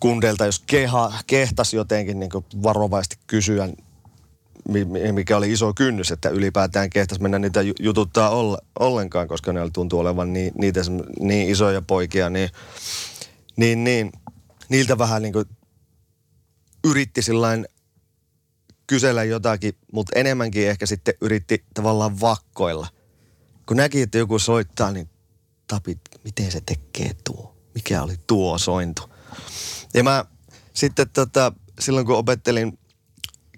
[0.00, 2.30] kundeilta, jos keha, kehtas jotenkin niin
[2.62, 3.68] varovaisesti kysyä,
[4.68, 8.30] mi- mi- mikä oli iso kynnys, että ylipäätään kehtas mennä niitä ju- jututtaa
[8.78, 10.80] ollenkaan, koska ne tuntuu olevan niin, niitä,
[11.20, 12.50] niin isoja poikia, niin,
[13.56, 14.12] Niin, niin.
[14.68, 15.44] Niiltä vähän niin kuin
[16.84, 17.66] yritti sillain
[18.86, 22.86] kysellä jotakin, mutta enemmänkin ehkä sitten yritti tavallaan vakkoilla.
[23.66, 25.10] Kun näki, että joku soittaa, niin
[25.66, 27.56] tapit, miten se tekee tuo?
[27.74, 29.02] Mikä oli tuo sointu?
[29.94, 30.24] Ja mä
[30.74, 32.78] sitten tota, silloin kun opettelin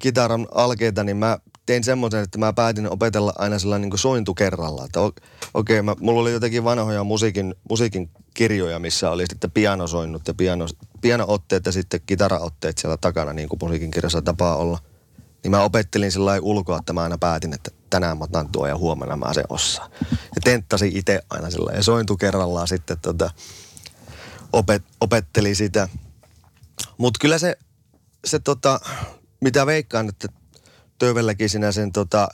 [0.01, 4.85] kitaran alkeita, niin mä tein semmoisen, että mä päätin opetella aina sellainen niin sointu kerralla.
[4.85, 10.35] Että okei, okay, mulla oli jotenkin vanhoja musiikin, musiikin kirjoja, missä oli sitten pianosoinnut ja
[10.35, 10.66] piano,
[11.01, 14.79] pianootteet ja sitten kitaraotteet siellä takana, niin kuin musiikin kirjassa tapaa olla.
[15.42, 18.77] Niin mä opettelin sillä ulkoa, että mä aina päätin, että tänään mä otan tuo ja
[18.77, 19.90] huomenna mä sen osaan.
[20.11, 23.31] Ja tenttasin itse aina sillä ja sointu kerrallaan sitten tota,
[24.53, 25.88] opet, opetteli sitä.
[26.98, 27.59] Mutta kyllä se,
[28.24, 28.81] se tota,
[29.40, 30.29] mitä veikkaan, että
[30.98, 32.29] Tövelläkin sinä sen tota,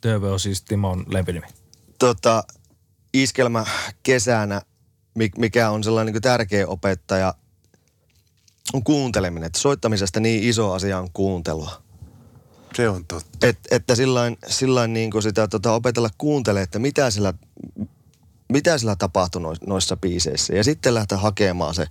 [0.00, 1.46] Töve on siis Timon lempinimi.
[1.98, 2.44] tota,
[3.14, 3.64] iskelmä
[4.02, 4.62] kesänä,
[5.38, 7.34] mikä on sellainen niin tärkeä opettaja,
[8.72, 9.46] on kuunteleminen.
[9.46, 11.82] Että soittamisesta niin iso asia on kuuntelua.
[12.74, 13.46] Se on totta.
[13.46, 17.34] Et, että sillain, sillain niin kuin sitä tota, opetella kuuntele, että mitä sillä,
[18.52, 20.54] mitä sillä tapahtui noissa biiseissä.
[20.54, 21.86] Ja sitten lähteä hakemaan se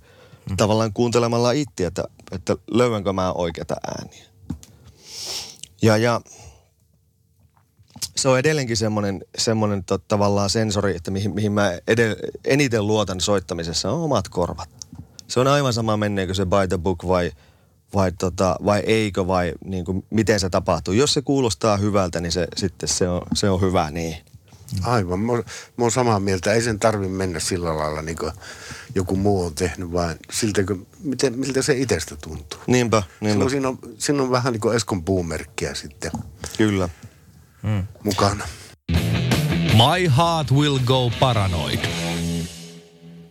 [0.48, 0.56] hmm.
[0.56, 4.24] tavallaan kuuntelemalla itse, että, että löydänkö mä oikeita ääniä.
[5.82, 6.20] Ja, ja
[8.16, 12.14] se on edelleenkin semmoinen, semmoinen to, tavallaan sensori, että mihin, mihin mä edell,
[12.44, 14.68] eniten luotan soittamisessa on omat korvat.
[15.28, 17.32] Se on aivan sama menneekö se by the book vai,
[17.94, 20.94] vai, tota, vai eikö vai niin kuin, miten se tapahtuu.
[20.94, 24.16] Jos se kuulostaa hyvältä, niin se, sitten se on, se on hyvä niin.
[24.82, 25.42] Aivan, mä, mä
[25.78, 26.52] oon samaa mieltä.
[26.52, 28.32] Ei sen tarvi mennä sillä lailla niin kuin
[28.94, 32.60] joku muu on tehnyt, vaan siltä, kun, miten, miltä se itsestä tuntuu.
[32.66, 33.48] Niinpä, niinpä.
[33.48, 36.10] siinä, on, siinä on vähän niin kuin Eskon puumerkkiä sitten.
[36.58, 36.88] Kyllä.
[37.62, 37.86] Mm.
[38.04, 38.48] Mukana.
[39.72, 41.80] My heart will go paranoid.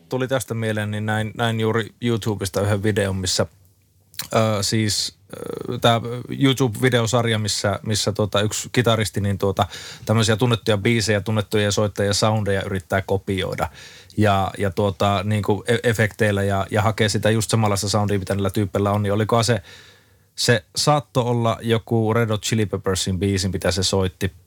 [0.09, 3.45] Tuli tästä mieleen, niin näin, näin juuri YouTubesta yhden videon, missä
[4.33, 5.17] ö, siis
[5.81, 9.67] tämä YouTube-videosarja, missä, missä tuota, yksi kitaristi niin tuota,
[10.05, 13.69] tämmöisiä tunnettuja biisejä, tunnettuja soittajia, soundeja yrittää kopioida
[14.17, 18.35] ja, ja tuota, niin kuin e-, efekteillä ja, ja hakee sitä just samanlaista soundia, mitä
[18.35, 19.61] niillä tyypillä on, niin olikohan se,
[20.35, 24.31] se saatto olla joku Red Hot Chili Peppersin biisin, mitä se soitti–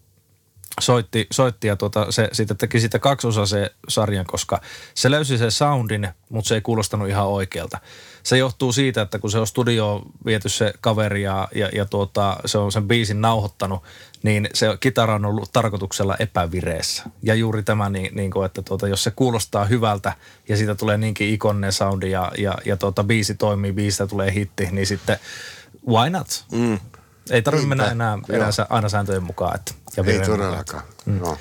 [0.80, 4.60] soitti, soitti ja tuota, se sitten teki sitä kaksosa se sarjan, koska
[4.94, 7.78] se löysi sen soundin, mutta se ei kuulostanut ihan oikealta.
[8.22, 12.36] Se johtuu siitä, että kun se on studio viety se kaveri ja, ja, ja tuota,
[12.46, 13.82] se on sen biisin nauhoittanut,
[14.22, 17.02] niin se kitara on ollut tarkoituksella epävireessä.
[17.22, 20.12] Ja juuri tämä, niin, niin kuin, että tuota, jos se kuulostaa hyvältä
[20.48, 24.68] ja siitä tulee niinkin ikoninen soundi ja, ja, ja tuota, biisi toimii, biisistä tulee hitti,
[24.70, 25.18] niin sitten
[25.88, 26.44] why not?
[26.52, 26.78] Mm.
[27.30, 29.54] Ei tarvitse mennä enää, enää aina sääntöjen mukaan.
[29.54, 30.82] Että, ja Ei todellakaan.
[31.06, 31.18] Mm.
[31.18, 31.38] No.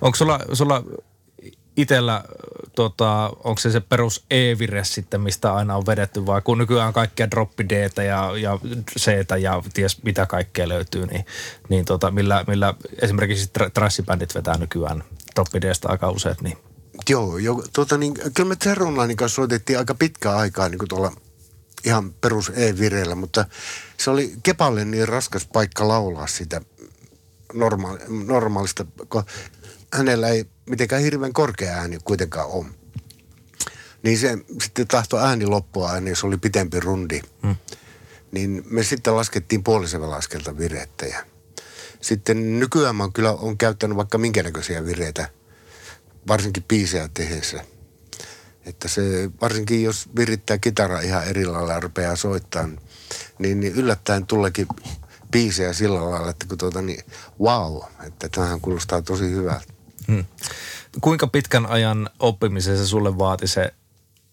[0.00, 0.82] Onko sulla, sulla
[1.76, 2.24] itsellä,
[2.74, 7.30] tota, onko se se perus e-vire sitten, mistä aina on vedetty, vai kun nykyään kaikkia
[7.30, 8.58] droppi d ja, ja
[8.98, 9.06] c
[9.40, 11.26] ja ties mitä kaikkea löytyy, niin,
[11.68, 16.58] niin tota, millä, millä esimerkiksi trassibändit vetää nykyään droppi d aika useat, niin
[17.08, 21.12] Joo, jo, tuota niin, kyllä me Zerronlainin kanssa soitettiin aika pitkää aikaa niin kuin tuolla
[21.84, 23.44] ihan perus e-vireillä, mutta
[23.96, 26.60] se oli Kepalle niin raskas paikka laulaa sitä
[27.54, 29.22] normaali, normaalista, kun
[29.92, 32.66] hänellä ei mitenkään hirveän korkea ääni kuitenkaan ole.
[34.02, 37.20] Niin se sitten tahto ääni loppua, niin se oli pitempi rundi.
[37.42, 37.56] Hmm.
[38.32, 41.26] Niin me sitten laskettiin puolisevelaskelta virettä ja
[42.00, 45.28] sitten nykyään mä kyllä on käyttänyt vaikka minkä näköisiä vireitä,
[46.28, 47.64] varsinkin biisejä tehdessä–
[48.66, 52.68] että se, varsinkin jos virittää kitara ihan eri lailla ja rupeaa soittaa,
[53.38, 54.66] niin, niin yllättäen tullekin
[55.30, 57.04] biisejä sillä lailla, että kun tuota niin,
[57.40, 59.75] wow, että tämähän kuulostaa tosi hyvältä.
[60.08, 60.24] Hmm.
[61.00, 63.72] Kuinka pitkän ajan oppimiseen se sulle vaati se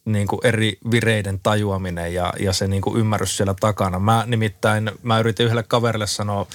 [0.05, 3.99] niin kuin eri vireiden tajuaminen ja, ja se niin kuin ymmärrys siellä takana?
[3.99, 6.47] Mä nimittäin, mä yritin yhdelle kaverille sanoa,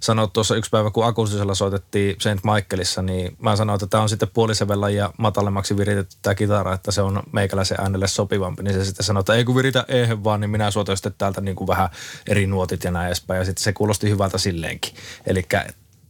[0.00, 2.44] sanoa tuossa yksi päivä, kun akustisella soitettiin St.
[2.44, 6.90] Michaelissa, niin mä sanoin, että tämä on sitten puolisevella ja matalemmaksi viritetty tämä kitara, että
[6.90, 8.62] se on meikäläisen äänelle sopivampi.
[8.62, 11.40] Niin se sitten sanoi, että ei kun viritä eihän vaan, niin minä soitan sitten täältä
[11.40, 11.88] niin kuin vähän
[12.28, 13.38] eri nuotit ja näin edespäin.
[13.38, 14.94] Ja sitten se kuulosti hyvältä silleenkin.
[15.26, 15.46] Eli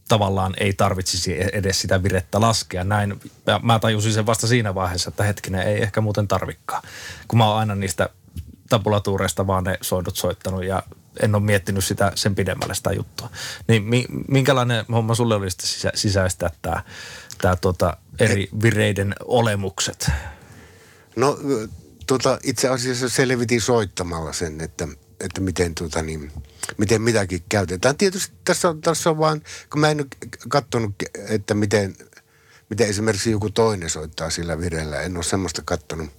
[0.07, 2.83] tavallaan ei tarvitsisi edes sitä virettä laskea.
[2.83, 3.19] Näin,
[3.61, 6.81] mä tajusin sen vasta siinä vaiheessa, että hetkinen ei ehkä muuten tarvikkaa.
[7.27, 8.09] Kun mä oon aina niistä
[8.69, 10.83] tabulatuureista vaan ne soidut soittanut ja
[11.19, 13.29] en ole miettinyt sitä sen pidemmälle sitä juttua.
[13.67, 13.83] Niin
[14.27, 16.83] minkälainen homma sulle oli sitten sisä, sisäistää tämä,
[17.41, 20.11] tämä tuota eri vireiden olemukset?
[21.15, 21.39] No
[22.07, 24.87] tuota, itse asiassa selvitin soittamalla sen, että,
[25.25, 26.31] että miten, tuota, niin,
[26.77, 27.97] miten mitäkin käytetään.
[27.97, 30.07] Tietysti tässä on, tässä on vaan, kun mä en ole
[30.49, 30.95] katsonut,
[31.29, 31.95] että miten,
[32.69, 35.01] miten esimerkiksi joku toinen soittaa sillä vireellä.
[35.01, 36.09] En ole semmoista katsonut.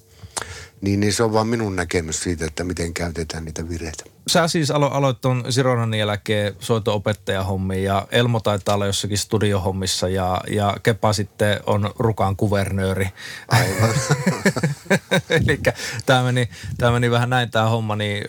[0.81, 4.05] Niin, niin se on vaan minun näkemys siitä, että miten käytetään niitä vireitä.
[4.29, 10.41] Sä siis alo- aloit tuon Sironanin jälkeen soito-opettajahommiin ja Elmo taitaa olla jossakin studiohommissa ja,
[10.49, 13.09] ja Kepa sitten on Rukan kuvernööri.
[13.49, 13.95] Aivan.
[15.31, 15.61] Eli
[16.07, 18.25] tämä meni, tää meni vähän näin tämä homma, niin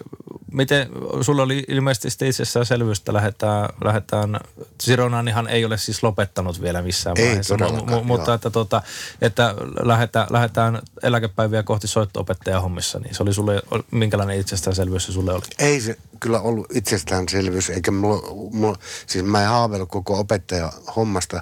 [0.51, 0.89] miten,
[1.21, 4.39] sulla oli ilmeisesti itsessään selvyys, että lähdetään, lähdetään
[4.81, 8.35] Sironanihan ei ole siis lopettanut vielä missään Ei vaiheessa, todellakaan, mutta joo.
[8.35, 8.81] että, tota,
[9.21, 15.45] että lähdetään, lähdetään eläkepäiviä kohti soitto-opettajahommissa, niin se oli sulle, minkälainen itsestäänselvyys se sulle oli?
[15.59, 21.41] Ei se kyllä ollut itsestäänselvyys, eikä mulla, mulla siis mä en haaveillut koko opettaja hommasta.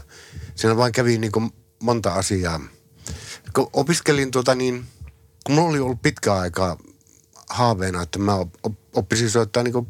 [0.55, 2.59] Siinä vaan kävi niin kuin monta asiaa.
[3.55, 4.85] Kun opiskelin tuota niin,
[5.45, 6.77] kun mulla oli ollut pitkä aikaa
[7.49, 9.87] haaveena, että mä op- op- oppisin soittaa niin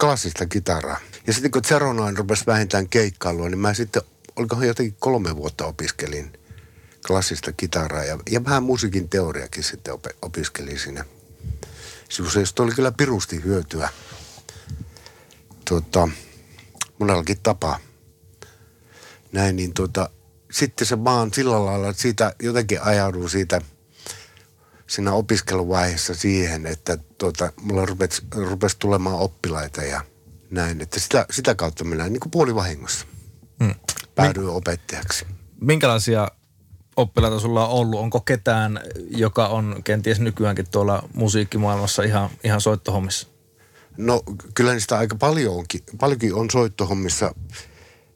[0.00, 1.00] klassista kitaraa.
[1.26, 4.02] Ja sitten kun Zeronoin rupesi vähintään keikkailua, niin mä sitten,
[4.36, 6.32] olikohan jotenkin kolme vuotta opiskelin
[7.06, 11.04] klassista kitaraa ja, ja vähän musiikin teoriakin sitten op- opiskelin siinä
[12.40, 13.88] josta oli kyllä pirusti hyötyä.
[15.68, 16.08] Tota,
[16.98, 17.78] monellakin tapaa.
[19.32, 20.10] Näin, niin tota,
[20.50, 23.60] sitten se vaan sillä lailla, että siitä jotenkin ajaudun siitä
[24.86, 30.00] siinä opiskeluvaiheessa siihen, että tota, mulla rupesi, rupesi tulemaan oppilaita ja
[30.50, 30.80] näin.
[30.80, 33.06] Että sitä, sitä kautta minä niin kuin puolivahingossa
[33.64, 33.74] Hmm.
[34.14, 35.26] päädyin opettajaksi.
[35.60, 36.28] Minkälaisia
[36.96, 38.00] oppilaita sulla on ollut?
[38.00, 43.28] Onko ketään, joka on kenties nykyäänkin tuolla musiikkimaailmassa ihan, ihan soittohommissa?
[43.96, 44.22] No
[44.54, 47.34] kyllä niistä aika paljon onkin, paljonkin on soittohommissa,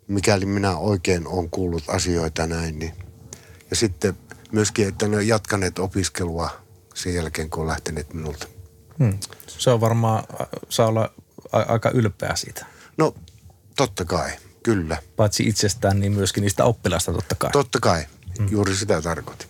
[0.09, 2.79] mikäli minä oikein olen kuullut asioita näin.
[2.79, 2.93] Niin.
[3.71, 4.17] Ja sitten
[4.53, 6.51] myöskin, että ne on jatkaneet opiskelua
[6.95, 8.47] sen jälkeen, kun on lähteneet minulta.
[8.99, 9.19] Hmm.
[9.47, 11.13] Se on varmaan, äh, saa olla
[11.53, 12.67] a- aika ylpeä siitä.
[12.97, 13.15] No
[13.77, 14.31] totta kai,
[14.63, 14.97] kyllä.
[15.17, 17.51] Paitsi itsestään, niin myöskin niistä oppilaista totta kai.
[17.51, 18.07] Totta kai,
[18.51, 19.49] juuri sitä tarkoitin.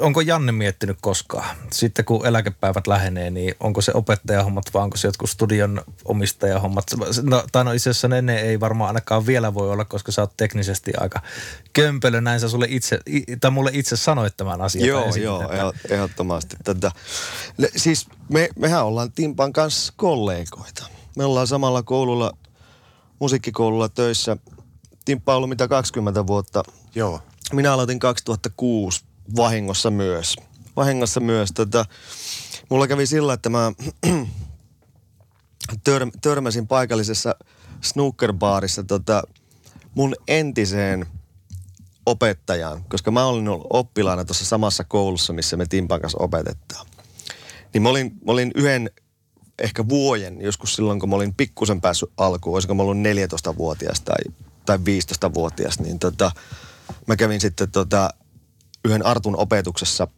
[0.00, 5.08] Onko Janne miettinyt koskaan, sitten kun eläkepäivät lähenee, niin onko se opettajahommat vai onko se
[5.08, 6.84] jotkut studion omistajahommat?
[7.22, 10.36] No, tai no itse asiassa ne ei varmaan ainakaan vielä voi olla, koska sä oot
[10.36, 11.20] teknisesti aika
[11.72, 12.20] kömpelö.
[12.20, 12.98] Näin sä sulle itse,
[13.40, 14.88] tai mulle itse sanoit tämän asian.
[14.88, 16.56] Joo, ensin, joo, että- ehdottomasti.
[16.64, 16.90] Tätä.
[17.58, 20.86] Le- Siis me, mehän ollaan Timpan kanssa kollegoita.
[21.16, 22.32] Me ollaan samalla koululla,
[23.18, 24.36] musiikkikoululla töissä.
[25.04, 26.62] Timppa on ollut mitä 20 vuotta.
[26.94, 27.20] Joo.
[27.52, 29.04] Minä aloitin 2006
[29.36, 30.36] vahingossa myös.
[30.76, 31.50] Vahingossa myös.
[31.54, 31.84] Tätä.
[32.70, 33.72] Mulla kävi sillä, että mä
[35.84, 37.34] tör, törmäsin paikallisessa
[37.80, 39.22] snookerbaarissa tota,
[39.94, 41.06] mun entiseen
[42.06, 46.86] opettajaan, koska mä olin ollut oppilaana tuossa samassa koulussa, missä me Timpan kanssa opetetaan.
[47.74, 48.90] Niin mä olin, mä olin yhden
[49.58, 54.32] ehkä vuoden, joskus silloin kun mä olin pikkusen päässyt alkuun, olisiko mä ollut 14-vuotias tai,
[54.66, 56.32] tai 15-vuotias, niin tota,
[57.06, 58.10] mä kävin sitten tota,
[58.86, 60.08] yhden Artun opetuksessa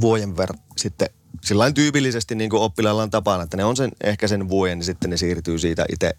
[0.00, 1.08] vuoden verran sitten
[1.44, 4.86] sillä tyypillisesti niin kuin oppilailla on tapana, että ne on sen, ehkä sen vuoden, niin
[4.86, 6.14] sitten ne siirtyy siitä itse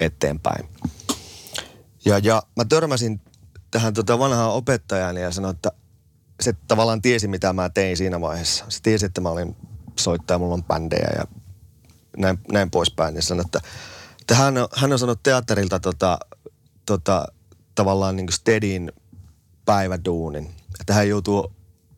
[0.00, 0.68] eteenpäin.
[2.04, 3.20] Ja, ja mä törmäsin
[3.70, 5.72] tähän tota vanhaan opettajaan ja sanoin, että
[6.40, 8.64] se tavallaan tiesi, mitä mä tein siinä vaiheessa.
[8.68, 9.56] Se tiesi, että mä olin
[9.98, 11.24] soittaja, mulla on bändejä ja
[12.16, 13.16] näin, näin poispäin.
[13.16, 13.60] Ja sanoi, että,
[14.20, 16.18] että hän, on, hän on sanonut teatterilta tota,
[16.86, 17.26] tota,
[17.74, 18.92] tavallaan niin kuin stedin
[19.64, 20.57] päiväduunin.
[20.80, 21.52] Että hän joutuu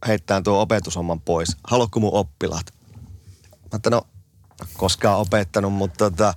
[0.08, 1.56] heittämään tuon opetushomman pois.
[1.64, 2.66] Haluatko mun oppilaat?
[3.52, 4.06] Mä että no,
[4.76, 6.34] koskaan opettanut, mutta, tota,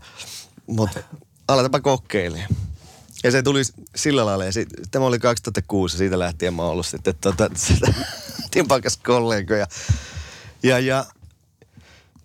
[0.68, 1.00] mutta
[1.48, 2.56] aletaanpa kokeilemaan.
[3.24, 3.62] Ja se tuli
[3.96, 7.50] sillä lailla, ja sit, tämä oli 2006, ja siitä lähtien mä oon ollut sitten tota,
[8.52, 9.68] timpakas kollegoja.
[10.64, 11.06] Ja, ja,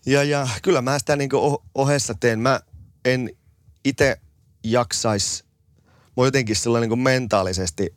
[0.06, 1.30] ja, ja kyllä mä sitä niin
[1.74, 2.40] ohessa teen.
[2.40, 2.60] Mä
[3.04, 3.30] en
[3.84, 4.20] itse
[4.64, 5.44] jaksais,
[5.86, 7.94] mä oon jotenkin sellainen niin mentaalisesti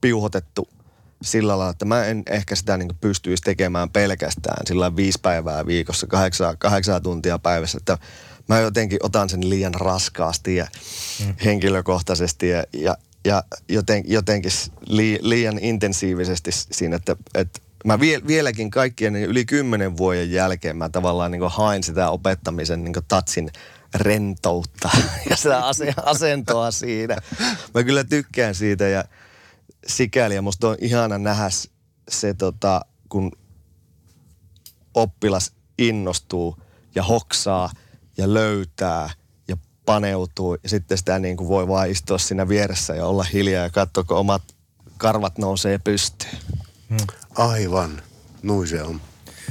[0.00, 0.68] piuhotettu
[1.24, 6.06] sillä lailla, että mä en ehkä sitä niin pystyisi tekemään pelkästään sillä viisi päivää viikossa,
[6.06, 7.98] kahdeksan, kahdeksan tuntia päivässä, että
[8.48, 10.66] mä jotenkin otan sen liian raskaasti ja
[11.26, 11.34] mm.
[11.44, 14.52] henkilökohtaisesti ja, ja, ja joten, jotenkin
[14.86, 20.88] li, liian intensiivisesti siinä, että, että mä vie, vieläkin kaikkien yli kymmenen vuoden jälkeen mä
[20.88, 23.50] tavallaan niin hain sitä opettamisen niin tatsin
[23.94, 24.90] rentoutta
[25.30, 27.16] ja sitä ase- asentoa siinä.
[27.74, 29.04] Mä kyllä tykkään siitä ja
[29.86, 31.48] sikäli ja musta on ihana nähdä
[32.08, 33.32] se, tota, kun
[34.94, 36.56] oppilas innostuu
[36.94, 37.70] ja hoksaa
[38.16, 39.10] ja löytää
[39.48, 39.56] ja
[39.86, 43.70] paneutuu ja sitten sitä niin kuin voi vaan istua siinä vieressä ja olla hiljaa ja
[43.70, 44.42] katsoa, kun omat
[44.96, 46.38] karvat nousee pystyyn.
[47.34, 48.02] Aivan.
[48.42, 49.00] Nui se on.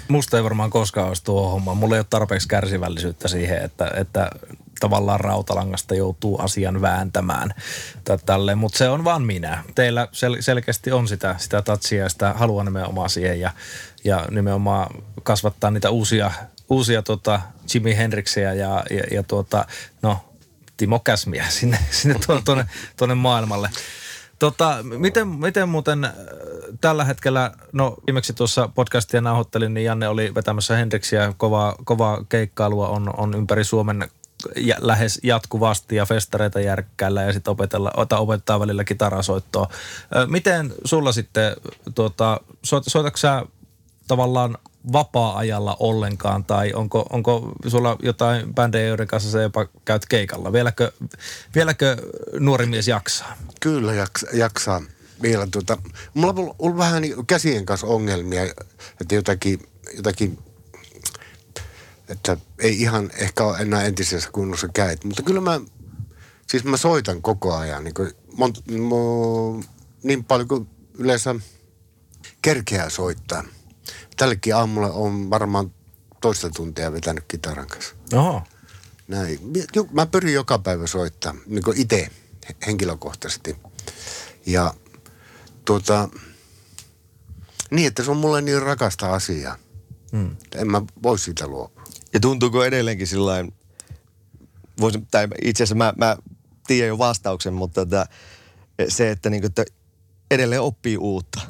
[0.08, 1.74] Musta ei varmaan koskaan olisi tuo homma.
[1.74, 4.30] Mulla ei ole tarpeeksi kärsivällisyyttä siihen, että, että
[4.84, 7.54] tavallaan rautalangasta joutuu asian vääntämään
[8.04, 9.64] tai tälleen, mutta se on vaan minä.
[9.76, 13.52] Teillä sel- selkeästi on sitä, sitä tatsia ja sitä haluaa nimenomaan siihen ja,
[14.04, 16.32] ja nimenomaan kasvattaa niitä uusia,
[16.70, 17.42] uusia tota
[17.74, 19.66] Jimi Hendrixia ja, ja, ja tuota,
[20.02, 20.20] no,
[20.78, 22.66] Timo Käsmiä sinne, sinne tuonne,
[22.98, 23.70] tuonne maailmalle.
[24.40, 26.14] Tota, miten, miten muuten äh,
[26.82, 32.88] tällä hetkellä, no viimeksi tuossa podcastia nauhoittelin, niin Janne oli vetämässä Hendriksiä, kovaa, kovaa keikkailua
[32.88, 34.10] on, on ympäri Suomen
[34.56, 39.68] ja, lähes jatkuvasti ja festareita järkkäillä ja sitten opetella, opettaa välillä kitarasoittoa.
[40.28, 41.56] Miten sulla sitten,
[41.96, 43.46] tuota, soit, soitatko sä
[44.08, 44.58] tavallaan
[44.94, 50.54] vapaa-ajalla ollenkaan tai onko, onko sulla jotain bändejä, joiden kanssa sä jopa käyt keikalla?
[50.54, 50.92] Vieläkö,
[51.56, 51.98] vieläkö
[52.40, 53.38] nuori mies jaksaa?
[53.60, 54.82] Kyllä jaksa, jaksaa
[55.22, 55.48] vielä.
[55.52, 55.78] Tuota,
[56.14, 58.44] mulla on ollut vähän niin käsien kanssa ongelmia,
[59.02, 59.60] että jotakin,
[59.96, 60.40] jotakin
[62.08, 65.04] että ei ihan ehkä ole enää entisessä kunnossa käyt.
[65.04, 65.62] Mutta kyllä mä,
[66.48, 69.64] siis mä soitan koko ajan niin, kuin, mon, mo,
[70.04, 71.36] niin paljon kuin yleensä
[72.42, 73.44] kerkeää soittaa.
[74.18, 75.74] Tällekin aamulla on varmaan
[76.22, 77.96] toista tuntia vetänyt kitaran kanssa.
[78.14, 78.44] Oho.
[79.08, 79.40] Näin.
[79.92, 82.10] Mä pyrin joka päivä soittaa, niin kuin itse
[82.68, 83.56] henkilökohtaisesti.
[84.46, 84.74] Ja
[85.66, 86.10] tuota,
[87.72, 89.58] niin, että se on mulle niin rakasta asiaa.
[90.12, 90.36] Hmm.
[90.56, 91.73] En mä voi siitä luopua.
[92.14, 93.46] Ja tuntuuko edelleenkin sillä
[94.80, 96.18] voisin, tai itse asiassa mä, mä
[96.68, 98.08] tiedän jo vastauksen, mutta että
[98.88, 99.66] se, että, niin kuin, että
[100.32, 101.42] edelleen oppii uutta.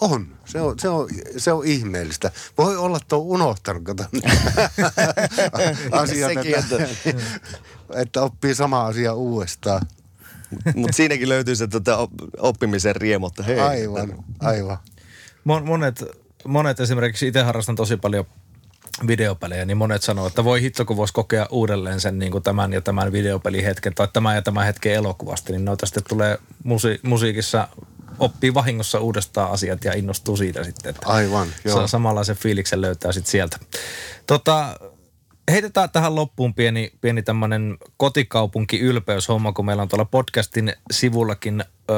[0.00, 0.38] On.
[0.44, 2.30] Se on, se on, se on ihmeellistä.
[2.58, 4.04] Voi olla tuo unohtanut, kato,
[5.92, 6.88] asiat, että,
[7.94, 9.82] että oppii sama asia uudestaan.
[10.74, 13.60] Mutta siinäkin löytyy se tota, oppimisen riemu, että hei.
[13.60, 14.78] Aivan, aivan.
[15.44, 16.04] Monet,
[16.44, 18.24] monet esimerkiksi itse harrastan tosi paljon
[19.06, 22.72] videopelejä, niin monet sanoo, että voi hitto, kun voisi kokea uudelleen sen niin kuin tämän
[22.72, 27.68] ja tämän videopelihetken tai tämän ja tämän hetken elokuvasta, niin noita sitten tulee musi- musiikissa
[28.18, 30.90] oppii vahingossa uudestaan asiat ja innostuu siitä sitten.
[30.90, 31.86] Että Aivan, joo.
[31.86, 33.58] Samanlaisen fiiliksen löytää sitten sieltä.
[34.26, 34.80] Tota,
[35.50, 41.94] heitetään tähän loppuun pieni, pieni tämmöinen kotikaupunki ylpeyshomma, kun meillä on tuolla podcastin sivullakin ö,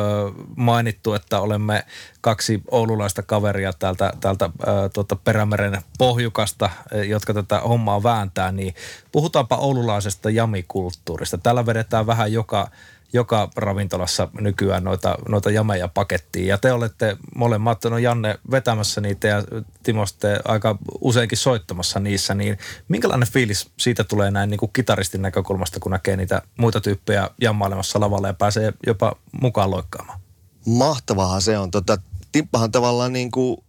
[0.57, 1.85] mainittu, että olemme
[2.21, 6.71] kaksi oululaista kaveria täältä, täältä ö, tuota Perämeren pohjukasta,
[7.07, 8.75] jotka tätä hommaa vääntää, niin
[9.13, 11.39] puhutaanpa oululaisesta jamikulttuurista.
[11.39, 12.71] Täällä vedetään vähän joka
[13.13, 16.47] joka ravintolassa nykyään noita, noita jameja pakettiin.
[16.47, 19.43] Ja te olette molemmat, no Janne vetämässä niitä ja
[19.83, 22.59] Timo sitten aika useinkin soittamassa niissä, niin
[22.89, 28.01] minkälainen fiilis siitä tulee näin niin kuin kitaristin näkökulmasta, kun näkee niitä muita tyyppejä jammailemassa
[28.01, 30.21] lavalla ja pääsee jopa mukaan loikkaamaan?
[30.67, 31.71] Mahtavahan se on.
[31.71, 31.99] Tota,
[32.33, 33.65] Timppahan tavallaan niin kuin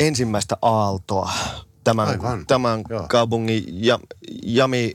[0.00, 1.32] ensimmäistä aaltoa
[1.84, 2.46] tämän, Aivan.
[2.46, 3.98] tämän kaupungin ja,
[4.42, 4.94] jami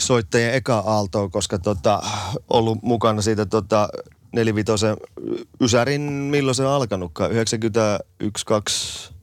[0.00, 2.02] soittajien eka aaltoa, koska tota,
[2.50, 3.88] ollut mukana siitä tota,
[4.34, 4.96] nelivitosen
[5.60, 7.32] Ysärin, milloin se on alkanutkaan?
[7.32, 9.14] 91, 2...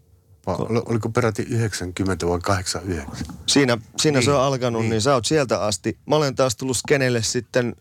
[0.86, 3.36] Oliko peräti 90 vai 89?
[3.48, 4.90] Siinä, siinä niin, se on alkanut, niin.
[4.90, 5.98] niin sä oot sieltä asti.
[6.06, 7.76] Mä olen taas tullut skenelle sitten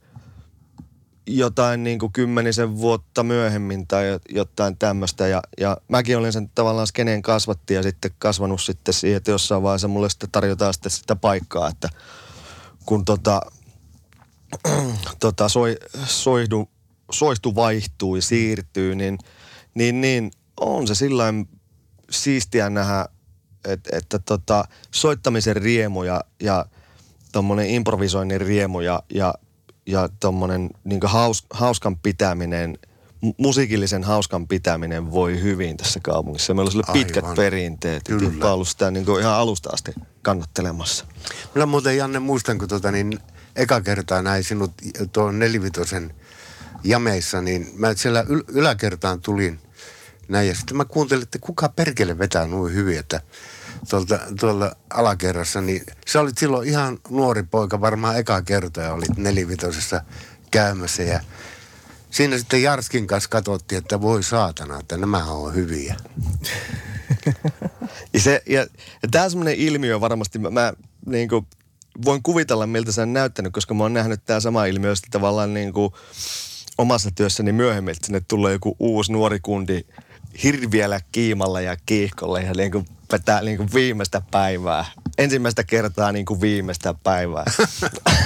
[1.27, 5.27] jotain niin kuin kymmenisen vuotta myöhemmin tai jotain tämmöistä.
[5.27, 9.63] Ja, ja mäkin olin sen tavallaan skeneen kasvatti ja sitten kasvanut sitten siihen, että jossain
[9.63, 11.89] vaiheessa mulle sitten tarjotaan sitten sitä paikkaa, että–
[12.91, 13.41] kun tota,
[15.21, 16.69] tota soi, soihdu,
[17.11, 19.19] soistu vaihtuu ja siirtyy, niin,
[19.75, 20.31] niin, niin
[20.61, 21.25] on se sillä
[22.11, 23.07] siistiä nähdä,
[23.65, 26.67] että, että tota, soittamisen riemu ja, ja
[27.33, 29.35] tuommoinen improvisoinnin riemu ja, ja,
[29.87, 32.79] ja tuommoinen niin haus, hauskan pitäminen,
[33.37, 36.55] musiikillisen hauskan pitäminen voi hyvin tässä kaupungissa.
[36.55, 37.37] Meillä on sille pitkät Aivan.
[37.37, 38.03] perinteet.
[38.05, 38.47] Kyllä.
[38.47, 41.05] on ollut sitä niin ihan alusta asti kannattelemassa.
[41.55, 43.19] Minä muuten, Janne, muistan, kun tota, niin,
[43.57, 44.73] eka kertaa näin sinut
[45.13, 46.15] tuon nelivitosen
[46.85, 49.59] jameissa, niin mä siellä yl- yläkertaan tulin
[50.29, 50.49] näin.
[50.49, 53.21] Ja sitten mä kuuntelin, että kuka perkele vetää noin hyvin, että
[53.89, 59.17] tuolta, tuolla alakerrassa, niin sä olit silloin ihan nuori poika, varmaan eka kerta ja olit
[59.17, 60.03] nelivitosessa
[60.51, 61.21] käymässä ja
[62.11, 65.97] siinä sitten Jarskin kanssa katsottiin, että voi saatana, että nämä on hyviä.
[68.15, 68.61] ja, se, ja,
[69.03, 70.73] ja tämä on semmoinen ilmiö varmasti, mä, mä
[71.07, 71.47] niin kuin,
[72.05, 75.55] voin kuvitella, miltä se on näyttänyt, koska mä oon nähnyt tämä sama ilmiö sitten tavallaan
[75.55, 75.93] niin kuin
[76.79, 79.85] omassa työssäni myöhemmin, että sinne tulee joku uusi nuori kundi
[80.43, 84.85] hirviällä kiimalla ja kiihkolla ja niin kuin vetää niin kuin viimeistä päivää.
[85.19, 87.45] Ensimmäistä kertaa niin kuin viimeistä päivää.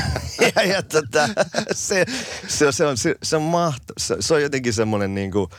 [0.57, 1.29] ja, ja tota,
[1.73, 2.05] se,
[2.49, 5.51] se, se, on, se, se, on mahto, se, se on jotenkin semmoinen niin kuin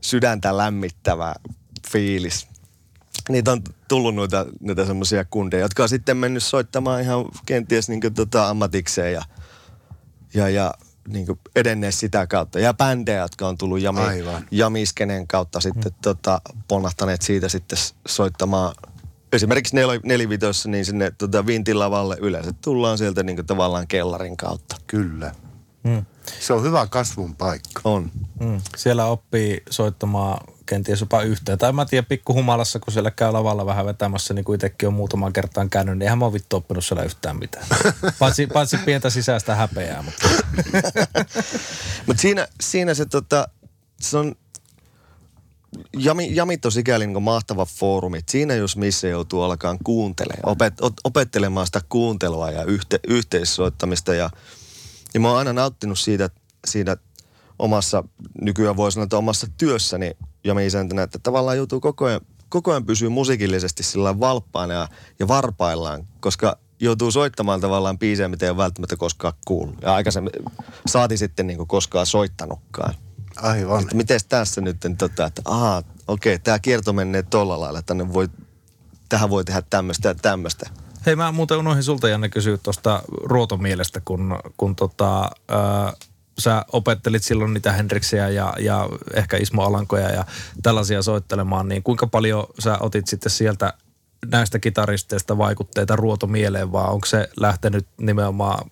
[0.00, 1.34] sydäntä lämmittävä
[1.88, 2.52] fiilis
[3.28, 8.14] niitä on tullut noita, noita semmoisia kundeja, jotka on sitten mennyt soittamaan ihan kenties niin
[8.14, 9.22] tota ammatikseen ja,
[10.34, 10.74] ja, ja
[11.08, 11.26] niin
[11.56, 12.58] edenneet sitä kautta.
[12.58, 14.00] Ja bändejä, jotka on tullut jami,
[14.50, 17.78] jamiskenen kautta sitten tota, ponnahtaneet siitä sitten
[18.08, 18.74] soittamaan
[19.32, 24.76] esimerkiksi nel, nelivitossa niin sinne tota, vintilavalle yleensä tullaan sieltä niin tavallaan kellarin kautta.
[24.86, 25.32] Kyllä.
[25.82, 26.04] Mm.
[26.40, 27.80] Se on hyvä kasvun paikka.
[27.84, 28.10] On.
[28.40, 28.60] Mm.
[28.76, 31.58] Siellä oppii soittamaan kenties jopa yhteen.
[31.58, 35.32] Tai mä tiedän, pikkuhumalassa, kun siellä käy lavalla vähän vetämässä, niin kuin itsekin on muutaman
[35.32, 37.66] kertaan käynyt, niin eihän mä oon vittu oppinut siellä yhtään mitään.
[38.18, 40.28] Paitsi, paitsi pientä sisäistä häpeää, mutta
[42.06, 43.48] Mutta siinä, siinä se, tota,
[44.00, 44.34] se on,
[45.98, 48.20] Jami, Jamit on sikäli niin mahtava foorumi.
[48.28, 54.14] Siinä jos missä joutuu alkaa kuuntelemaan, opet, opettelemaan sitä kuuntelua ja yhte, yhteissoittamista.
[54.14, 54.30] Ja,
[55.14, 56.30] ja mä oon aina nauttinut siitä,
[56.66, 56.96] siitä
[57.58, 58.04] omassa,
[58.40, 60.10] nykyään voi sanoa, että omassa työssäni
[60.44, 65.28] Jami isäntänä, että tavallaan joutuu koko ajan, koko ajan pysyä musiikillisesti sillä valppaana ja, ja
[65.28, 69.82] varpaillaan, koska joutuu soittamaan tavallaan biisejä, mitä ei ole välttämättä koskaan kuullut.
[69.82, 70.32] Ja aikaisemmin
[70.86, 72.94] saati sitten niin koskaan soittanutkaan.
[73.36, 73.82] Aivan.
[73.82, 78.28] Että miten tässä nyt, tota, että aha, okei, tämä kierto menee tolla lailla, tänne voi,
[79.08, 80.70] tähän voi tehdä tämmöistä ja tämmöistä.
[81.06, 85.54] Hei, mä muuten unohdin sulta Janne kysyä tuosta ruotomielestä, kun, kun tota, ö,
[86.38, 90.24] sä opettelit silloin niitä Hendriksiä ja, ja ehkä Ismo Alankoja ja
[90.62, 93.74] tällaisia soittelemaan, niin kuinka paljon sä otit sitten sieltä
[94.30, 98.70] näistä kitaristeista vaikutteita ruotomieleen, vaan onko se lähtenyt nimenomaan,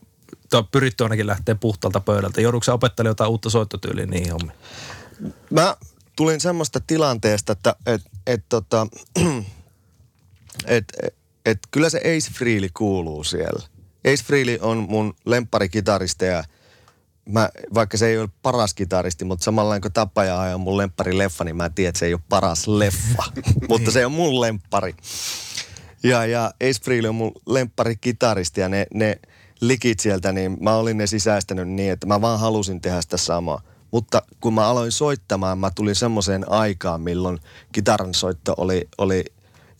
[0.50, 2.40] tai pyritty ainakin lähteä puhtaalta pöydältä?
[2.40, 4.58] Joudutko sä opettelemaan jotain uutta soittotyyliä niihin hommiin?
[5.50, 5.76] Mä
[6.16, 8.86] tulin semmoista tilanteesta, että et, et, tota,
[9.16, 9.24] et,
[10.76, 11.14] et,
[11.46, 13.66] et, kyllä se Ace Freely kuuluu siellä.
[14.12, 16.44] Ace Freely on mun lempparikitaristi ja
[17.24, 21.44] mä, vaikka se ei ole paras kitaristi, mutta samalla kun Tappaja on mun lemppari leffa,
[21.44, 23.22] niin mä tiedän, että se ei ole paras leffa.
[23.68, 24.94] mutta se on mun lemppari.
[26.02, 29.20] Ja, ja Ace Frehley on mun lemppari kitaristi ja ne, ne
[29.60, 33.62] likit sieltä, niin mä olin ne sisäistänyt niin, että mä vaan halusin tehdä sitä samaa.
[33.90, 37.38] Mutta kun mä aloin soittamaan, mä tulin semmoiseen aikaan, milloin
[37.72, 39.24] kitaran soitto oli, oli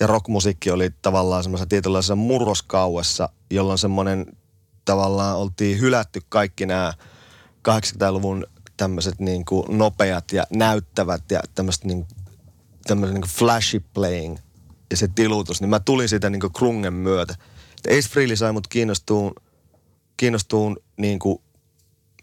[0.01, 4.26] ja rockmusiikki oli tavallaan semmoisessa tietynlaisessa murroskauessa, jolloin semmoinen
[4.85, 6.93] tavallaan oltiin hylätty kaikki nämä
[7.68, 12.07] 80-luvun tämmöiset niin kuin nopeat ja näyttävät ja tämmöiset niin,
[12.87, 14.39] tämmöiset niin kuin flashy playing
[14.91, 17.35] ja se tilutus, niin mä tulin siitä niin kuin krungen myötä.
[17.89, 19.33] Ace Frehley sai mut kiinnostuun,
[20.21, 21.39] kiinnostuun niin kuin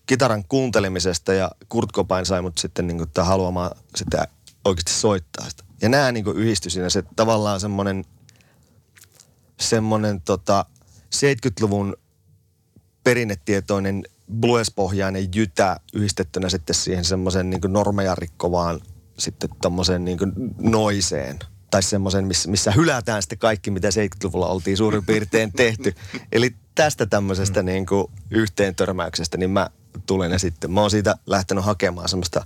[0.05, 4.27] kitaran kuuntelemisesta ja Kurt Cobain sai mut sitten niin kuin haluamaan sitä
[4.65, 5.63] oikeasti soittaa sitä.
[5.81, 8.05] Ja nämä niin yhdistyi siinä se tavallaan semmoinen
[9.59, 10.65] semmoinen tota
[11.15, 11.97] 70-luvun
[13.03, 14.03] perinnetietoinen
[14.39, 18.81] blues-pohjainen jytä yhdistettynä sitten siihen semmoisen niin normeja rikkovaan
[19.17, 20.19] sitten tommoseen niin
[20.59, 21.39] noiseen.
[21.71, 25.95] Tai semmoisen, missä, missä hylätään sitten kaikki, mitä 70-luvulla oltiin suurin piirtein tehty.
[26.31, 29.69] Eli tästä tämmöisestä niin kuin yhteen törmäyksestä, niin mä
[30.05, 32.45] tulen ja sitten mä oon siitä lähtenyt hakemaan semmoista,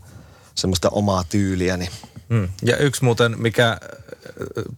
[0.56, 1.90] semmoista omaa tyyliäni.
[2.30, 2.50] Mm.
[2.64, 3.78] Ja yksi muuten, mikä äh,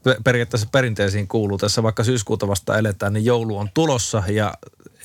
[0.04, 4.54] pe- periaatteessa perinteisiin kuuluu tässä, vaikka syyskuuta vasta eletään, niin joulu on tulossa ja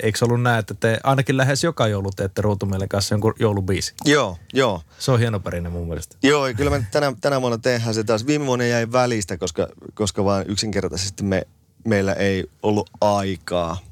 [0.02, 3.94] eikö ollut näin, että te ainakin lähes joka joulu teette Ruutumielen kanssa jonkun joulubiisi?
[4.04, 4.82] Joo, joo.
[4.98, 6.16] Se on hieno perinne mun mielestä.
[6.22, 8.26] Joo, kyllä me tänä, tänä vuonna tehdään se taas.
[8.26, 11.46] Viime vuonna jäi välistä, koska, koska vaan yksinkertaisesti me,
[11.84, 13.87] meillä ei ollut aikaa.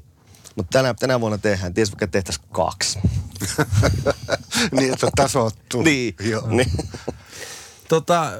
[0.57, 2.99] Mutta tänä, tänä vuonna tehdään, ties vaikka tehtäisiin kaksi.
[4.77, 5.81] niin, että tasoittuu.
[5.81, 6.47] Niin, Joo.
[6.47, 6.71] niin.
[7.87, 8.31] Tota,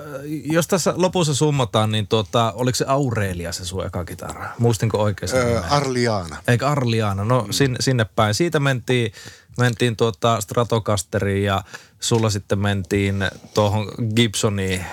[0.43, 4.49] jos tässä lopussa summataan, niin tota, oliko se Aurelia se sun eka kitara?
[4.59, 5.61] Muistinko oikein sen Öö?
[5.69, 6.37] Arliana.
[6.47, 8.33] Eikä Arliana, no sinne, sinne päin.
[8.33, 9.11] Siitä mentiin,
[9.57, 11.63] mentiin tuota Stratocasteriin ja
[11.99, 14.85] sulla sitten mentiin tuohon Gibsoniin.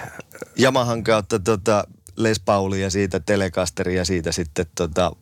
[0.61, 1.85] Yamahan kautta tota
[2.16, 5.12] Les Pauli ja siitä Telecasteri ja siitä sitten tota,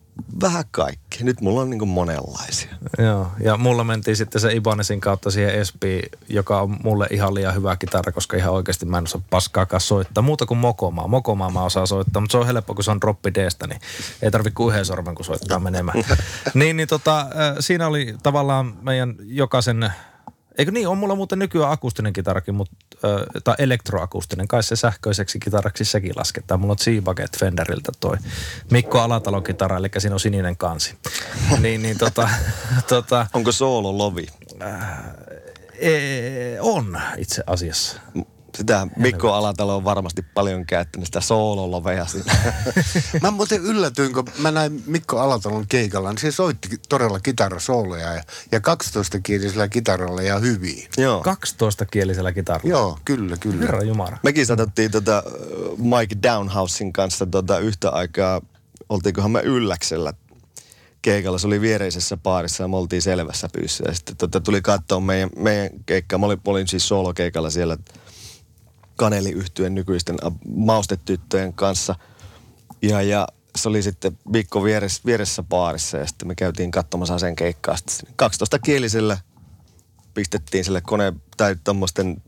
[0.41, 1.23] vähän kaikki.
[1.23, 2.75] Nyt mulla on niinku monenlaisia.
[2.97, 7.55] Joo, ja mulla mentiin sitten se Ibanesin kautta siihen Espiin, joka on mulle ihan liian
[7.55, 10.21] hyvä kitara, koska ihan oikeasti mä en osaa paskaakaan soittaa.
[10.21, 11.07] Muuta kuin mokomaa.
[11.07, 13.81] Mokomaa mä osaan soittaa, mutta se on helppo, kun se on droppi Dstä, niin
[14.21, 16.03] ei tarvi kuin yhden sormen, kun soittaa menemään.
[16.53, 17.27] niin, niin tota,
[17.59, 19.93] siinä oli tavallaan meidän jokaisen
[20.57, 25.39] Eikö niin, on mulla muuten nykyään akustinen kitarakin, mutta, ö, tai elektroakustinen, kai se sähköiseksi
[25.39, 26.59] kitaraksi sekin lasketaan.
[26.59, 28.17] Mulla on Seabucket Fenderiltä toi
[28.71, 30.95] Mikko Alatalon kitara, eli siinä on sininen kansi.
[31.61, 32.29] niin, niin tota,
[32.87, 34.27] tota, Onko soolo lovi?
[35.79, 38.01] ee, on itse asiassa.
[38.57, 42.33] Sitä Mikko Alatalo on varmasti paljon käyttänyt sitä soololovea siinä.
[43.21, 48.23] Mä muuten yllätyin, kun mä näin Mikko Alatalon keikalla, niin se soitti todella kitarasooloja ja,
[48.51, 50.87] ja 12-kielisellä kitaralla ja hyvin.
[50.97, 51.23] Joo.
[51.23, 52.69] 12-kielisellä kitaralla.
[52.69, 53.61] Joo, kyllä, kyllä.
[53.61, 54.17] Herra Jumala.
[54.23, 55.23] Mekin satattiin tota
[55.77, 58.41] Mike Downhousein kanssa tota yhtä aikaa,
[58.89, 60.13] oltiinkohan me ylläksellä
[61.03, 61.37] keikalla.
[61.37, 63.83] Se oli viereisessä baarissa ja me oltiin selvässä pyyssä.
[63.87, 66.19] Ja sitten tota, tuli katsoa meidän, meidän keikkaa.
[66.19, 67.77] Mä olin, mä olin siis solokeikalla siellä
[68.95, 70.17] kaneliyhtyön nykyisten
[70.55, 71.95] maustetyttöjen kanssa.
[72.81, 77.35] Ja, ja se oli sitten Mikko vieressä, vieressä baarissa ja sitten me käytiin katsomassa sen
[77.35, 77.77] keikkaa.
[77.77, 79.17] Sitten 12 kielisellä
[80.13, 82.21] pistettiin sille kone tai tommosten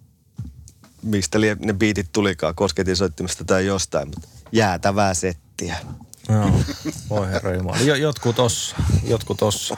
[1.05, 5.77] mistä ne biitit tulikaan, kosketin soittimesta tai jostain, mutta jäätävää settiä.
[6.29, 6.51] Joo.
[7.09, 7.77] Voi herra Jumala.
[7.77, 9.77] Jo, jotkut tossa, jotkut tossa.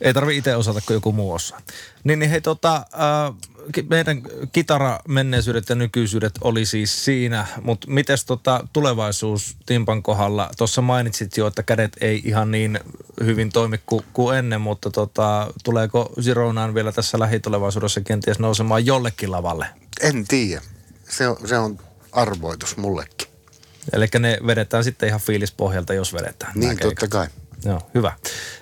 [0.00, 1.60] Ei tarvi itse osata, kun joku muu osaa.
[2.04, 3.49] Niin, niin hei tota, äh,
[3.88, 10.50] meidän kitara menneisyydet ja nykyisyydet oli siis siinä, mutta mites tota tulevaisuus Timpan kohdalla?
[10.58, 12.80] Tuossa mainitsit jo, että kädet ei ihan niin
[13.24, 19.32] hyvin toimi kuin, kuin ennen, mutta tota, tuleeko Zironaan vielä tässä lähitulevaisuudessa kenties nousemaan jollekin
[19.32, 19.66] lavalle?
[20.00, 20.62] En tiedä.
[21.08, 21.78] Se on, se on
[22.12, 23.28] arvoitus mullekin.
[23.92, 26.52] Eli ne vedetään sitten ihan fiilispohjalta, jos vedetään.
[26.54, 27.26] Niin, totta kai.
[27.64, 28.12] Joo, hyvä.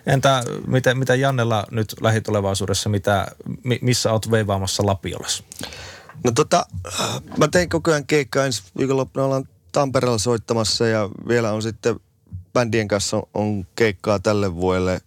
[0.07, 3.26] Entä mitä, mitä Jannella nyt lähitulevaisuudessa, mitä,
[3.64, 5.44] mi, missä oot veivaamassa Lapiolas?
[6.24, 6.66] No tota,
[7.36, 12.01] mä tein koko ajan keikkaa ensi viikonloppuna ollaan Tampereella soittamassa ja vielä on sitten
[12.53, 15.01] bändien kanssa on, on keikkaa tälle vuodelle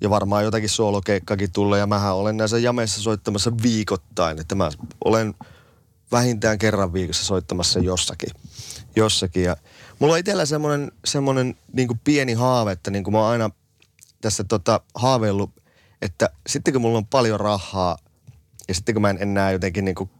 [0.00, 4.70] ja varmaan jotakin soolokeikkaakin tulee ja mähän olen näissä jameissa soittamassa viikoittain, että mä
[5.04, 5.34] olen
[6.12, 8.28] vähintään kerran viikossa soittamassa jossakin.
[8.96, 9.42] jossakin.
[9.42, 9.56] Ja
[10.04, 13.50] mulla on itsellä semmoinen, semmoinen niin pieni haave, että niin mä oon aina
[14.20, 15.50] tässä tota, haaveillut,
[16.02, 17.98] että sitten kun mulla on paljon rahaa
[18.68, 20.10] ja sitten kun mä en enää jotenkin niin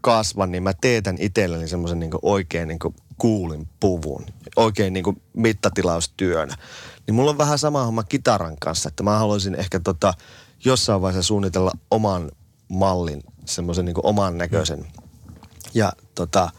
[0.00, 2.78] kasva, niin mä teetän itselleni semmoisen niin oikein niin
[3.18, 4.26] kuulin puvun,
[4.56, 6.56] oikein niin mittatilaustyönä.
[7.06, 10.14] Niin mulla on vähän sama homma kitaran kanssa, että mä haluaisin ehkä tota,
[10.64, 12.30] jossain vaiheessa suunnitella oman
[12.68, 14.86] mallin, semmoisen niin oman näköisen.
[15.74, 16.50] Ja tota,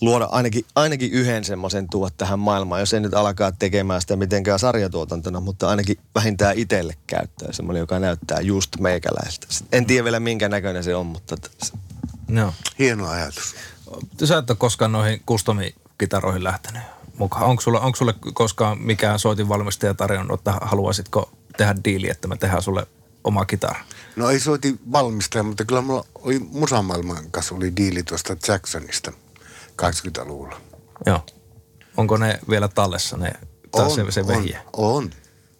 [0.00, 4.58] luoda ainakin, ainakin yhden semmoisen tuot tähän maailmaan, jos ei nyt alkaa tekemään sitä mitenkään
[4.58, 9.46] sarjatuotantona, mutta ainakin vähintään itselle käyttöön, semmoinen, joka näyttää just meikäläistä.
[9.72, 11.36] En tiedä vielä minkä näköinen se on, mutta
[12.28, 12.54] Joo.
[12.78, 13.54] Hieno ajatus.
[14.24, 16.82] Sä et ole koskaan noihin custom-kitaroihin lähtenyt
[17.18, 17.44] mukaan.
[17.44, 22.62] Onko sulle, onko sulle koskaan mikään soitinvalmistaja tarjonnut, että haluaisitko tehdä diili, että me tehdään
[22.62, 22.86] sulle
[23.24, 23.80] oma kitara?
[24.16, 29.12] No ei soiti valmistaja, mutta kyllä mulla oli musamaailman kanssa oli diili tuosta Jacksonista
[29.82, 30.60] 80-luvulla.
[31.06, 31.26] Joo.
[31.96, 33.32] Onko ne vielä tallessa ne,
[33.70, 34.58] tai se, se vehje?
[34.72, 35.10] On, on.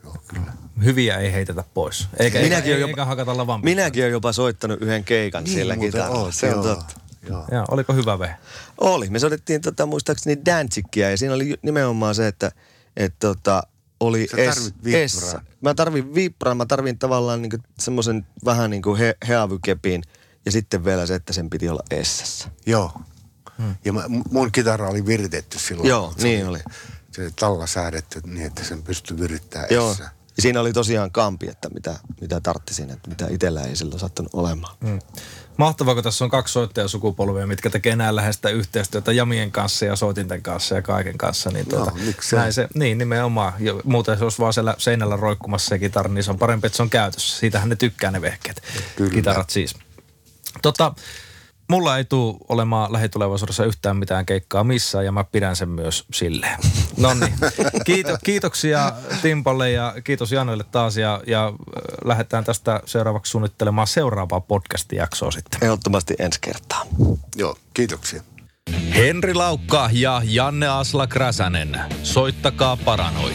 [0.04, 0.52] Joo, kyllä.
[0.84, 2.08] Hyviä ei heitetä pois.
[2.18, 5.74] Eikä, Minäkin eikä, olen jopa- eikä hakata minäkin olen jopa soittanut yhden keikan Niin sillä
[5.74, 6.32] muuten kitaralla.
[6.32, 7.00] Se on joo, totta.
[7.28, 7.44] Joo.
[7.52, 8.34] Joo, oliko hyvä vehe?
[8.78, 9.10] Oli.
[9.10, 12.52] Me soitettiin tota, muistaakseni Danzikkiä ja siinä oli nimenomaan se, että
[12.96, 13.62] et, tota,
[14.00, 15.08] oli Sä S, tarvit vibraa.
[15.08, 15.36] S.
[15.60, 20.02] Mä tarvin vibraa, mä tarvin tavallaan niinku semmoisen vähän niin kuin he, heavykepin
[20.44, 22.48] ja sitten vielä se, että sen piti olla S.
[22.66, 22.92] Joo.
[23.84, 25.88] Ja mä, mun kitara oli viritetty silloin.
[25.88, 26.58] Joo, Se niin oli.
[27.12, 29.94] Se talla säädetty niin, että sen pystyi virittämään Joo.
[29.94, 30.02] S.
[30.36, 34.34] Ja siinä oli tosiaan kampi, että mitä, mitä tarttisin, että mitä itsellä ei silloin sattunut
[34.34, 34.76] olemaan.
[34.80, 34.98] Mm.
[35.56, 40.42] Mahtavaa, kun tässä on kaksi soittajasukupolvia, mitkä tekee näin läheistä yhteistyötä jamien kanssa ja soitinten
[40.42, 41.50] kanssa ja kaiken kanssa.
[41.50, 42.38] Niin, tuota, miksei?
[42.38, 43.52] näin se, niin nimenomaan.
[43.58, 46.76] Jo, muuten se olisi vaan siellä seinällä roikkumassa se kitara, niin se on parempi, että
[46.76, 47.38] se on käytössä.
[47.38, 48.62] Siitähän ne tykkää ne vehkeet.
[48.96, 49.10] Kyllä.
[49.10, 49.74] Kitarat siis.
[50.62, 50.94] Tota,
[51.70, 56.58] mulla ei tule olemaan lähitulevaisuudessa yhtään mitään keikkaa missään ja mä pidän sen myös silleen.
[56.96, 57.34] No niin.
[57.84, 58.92] Kiito, kiitoksia
[59.22, 61.52] Timpalle ja kiitos Janelle taas ja, ja äh,
[62.04, 65.64] lähdetään tästä seuraavaksi suunnittelemaan seuraavaa podcast-jaksoa sitten.
[65.64, 66.82] Ehdottomasti ensi kertaa.
[67.36, 68.22] Joo, kiitoksia.
[68.94, 71.80] Henri Laukka ja Janne Asla Kräsänen.
[72.02, 73.34] Soittakaa paranoid.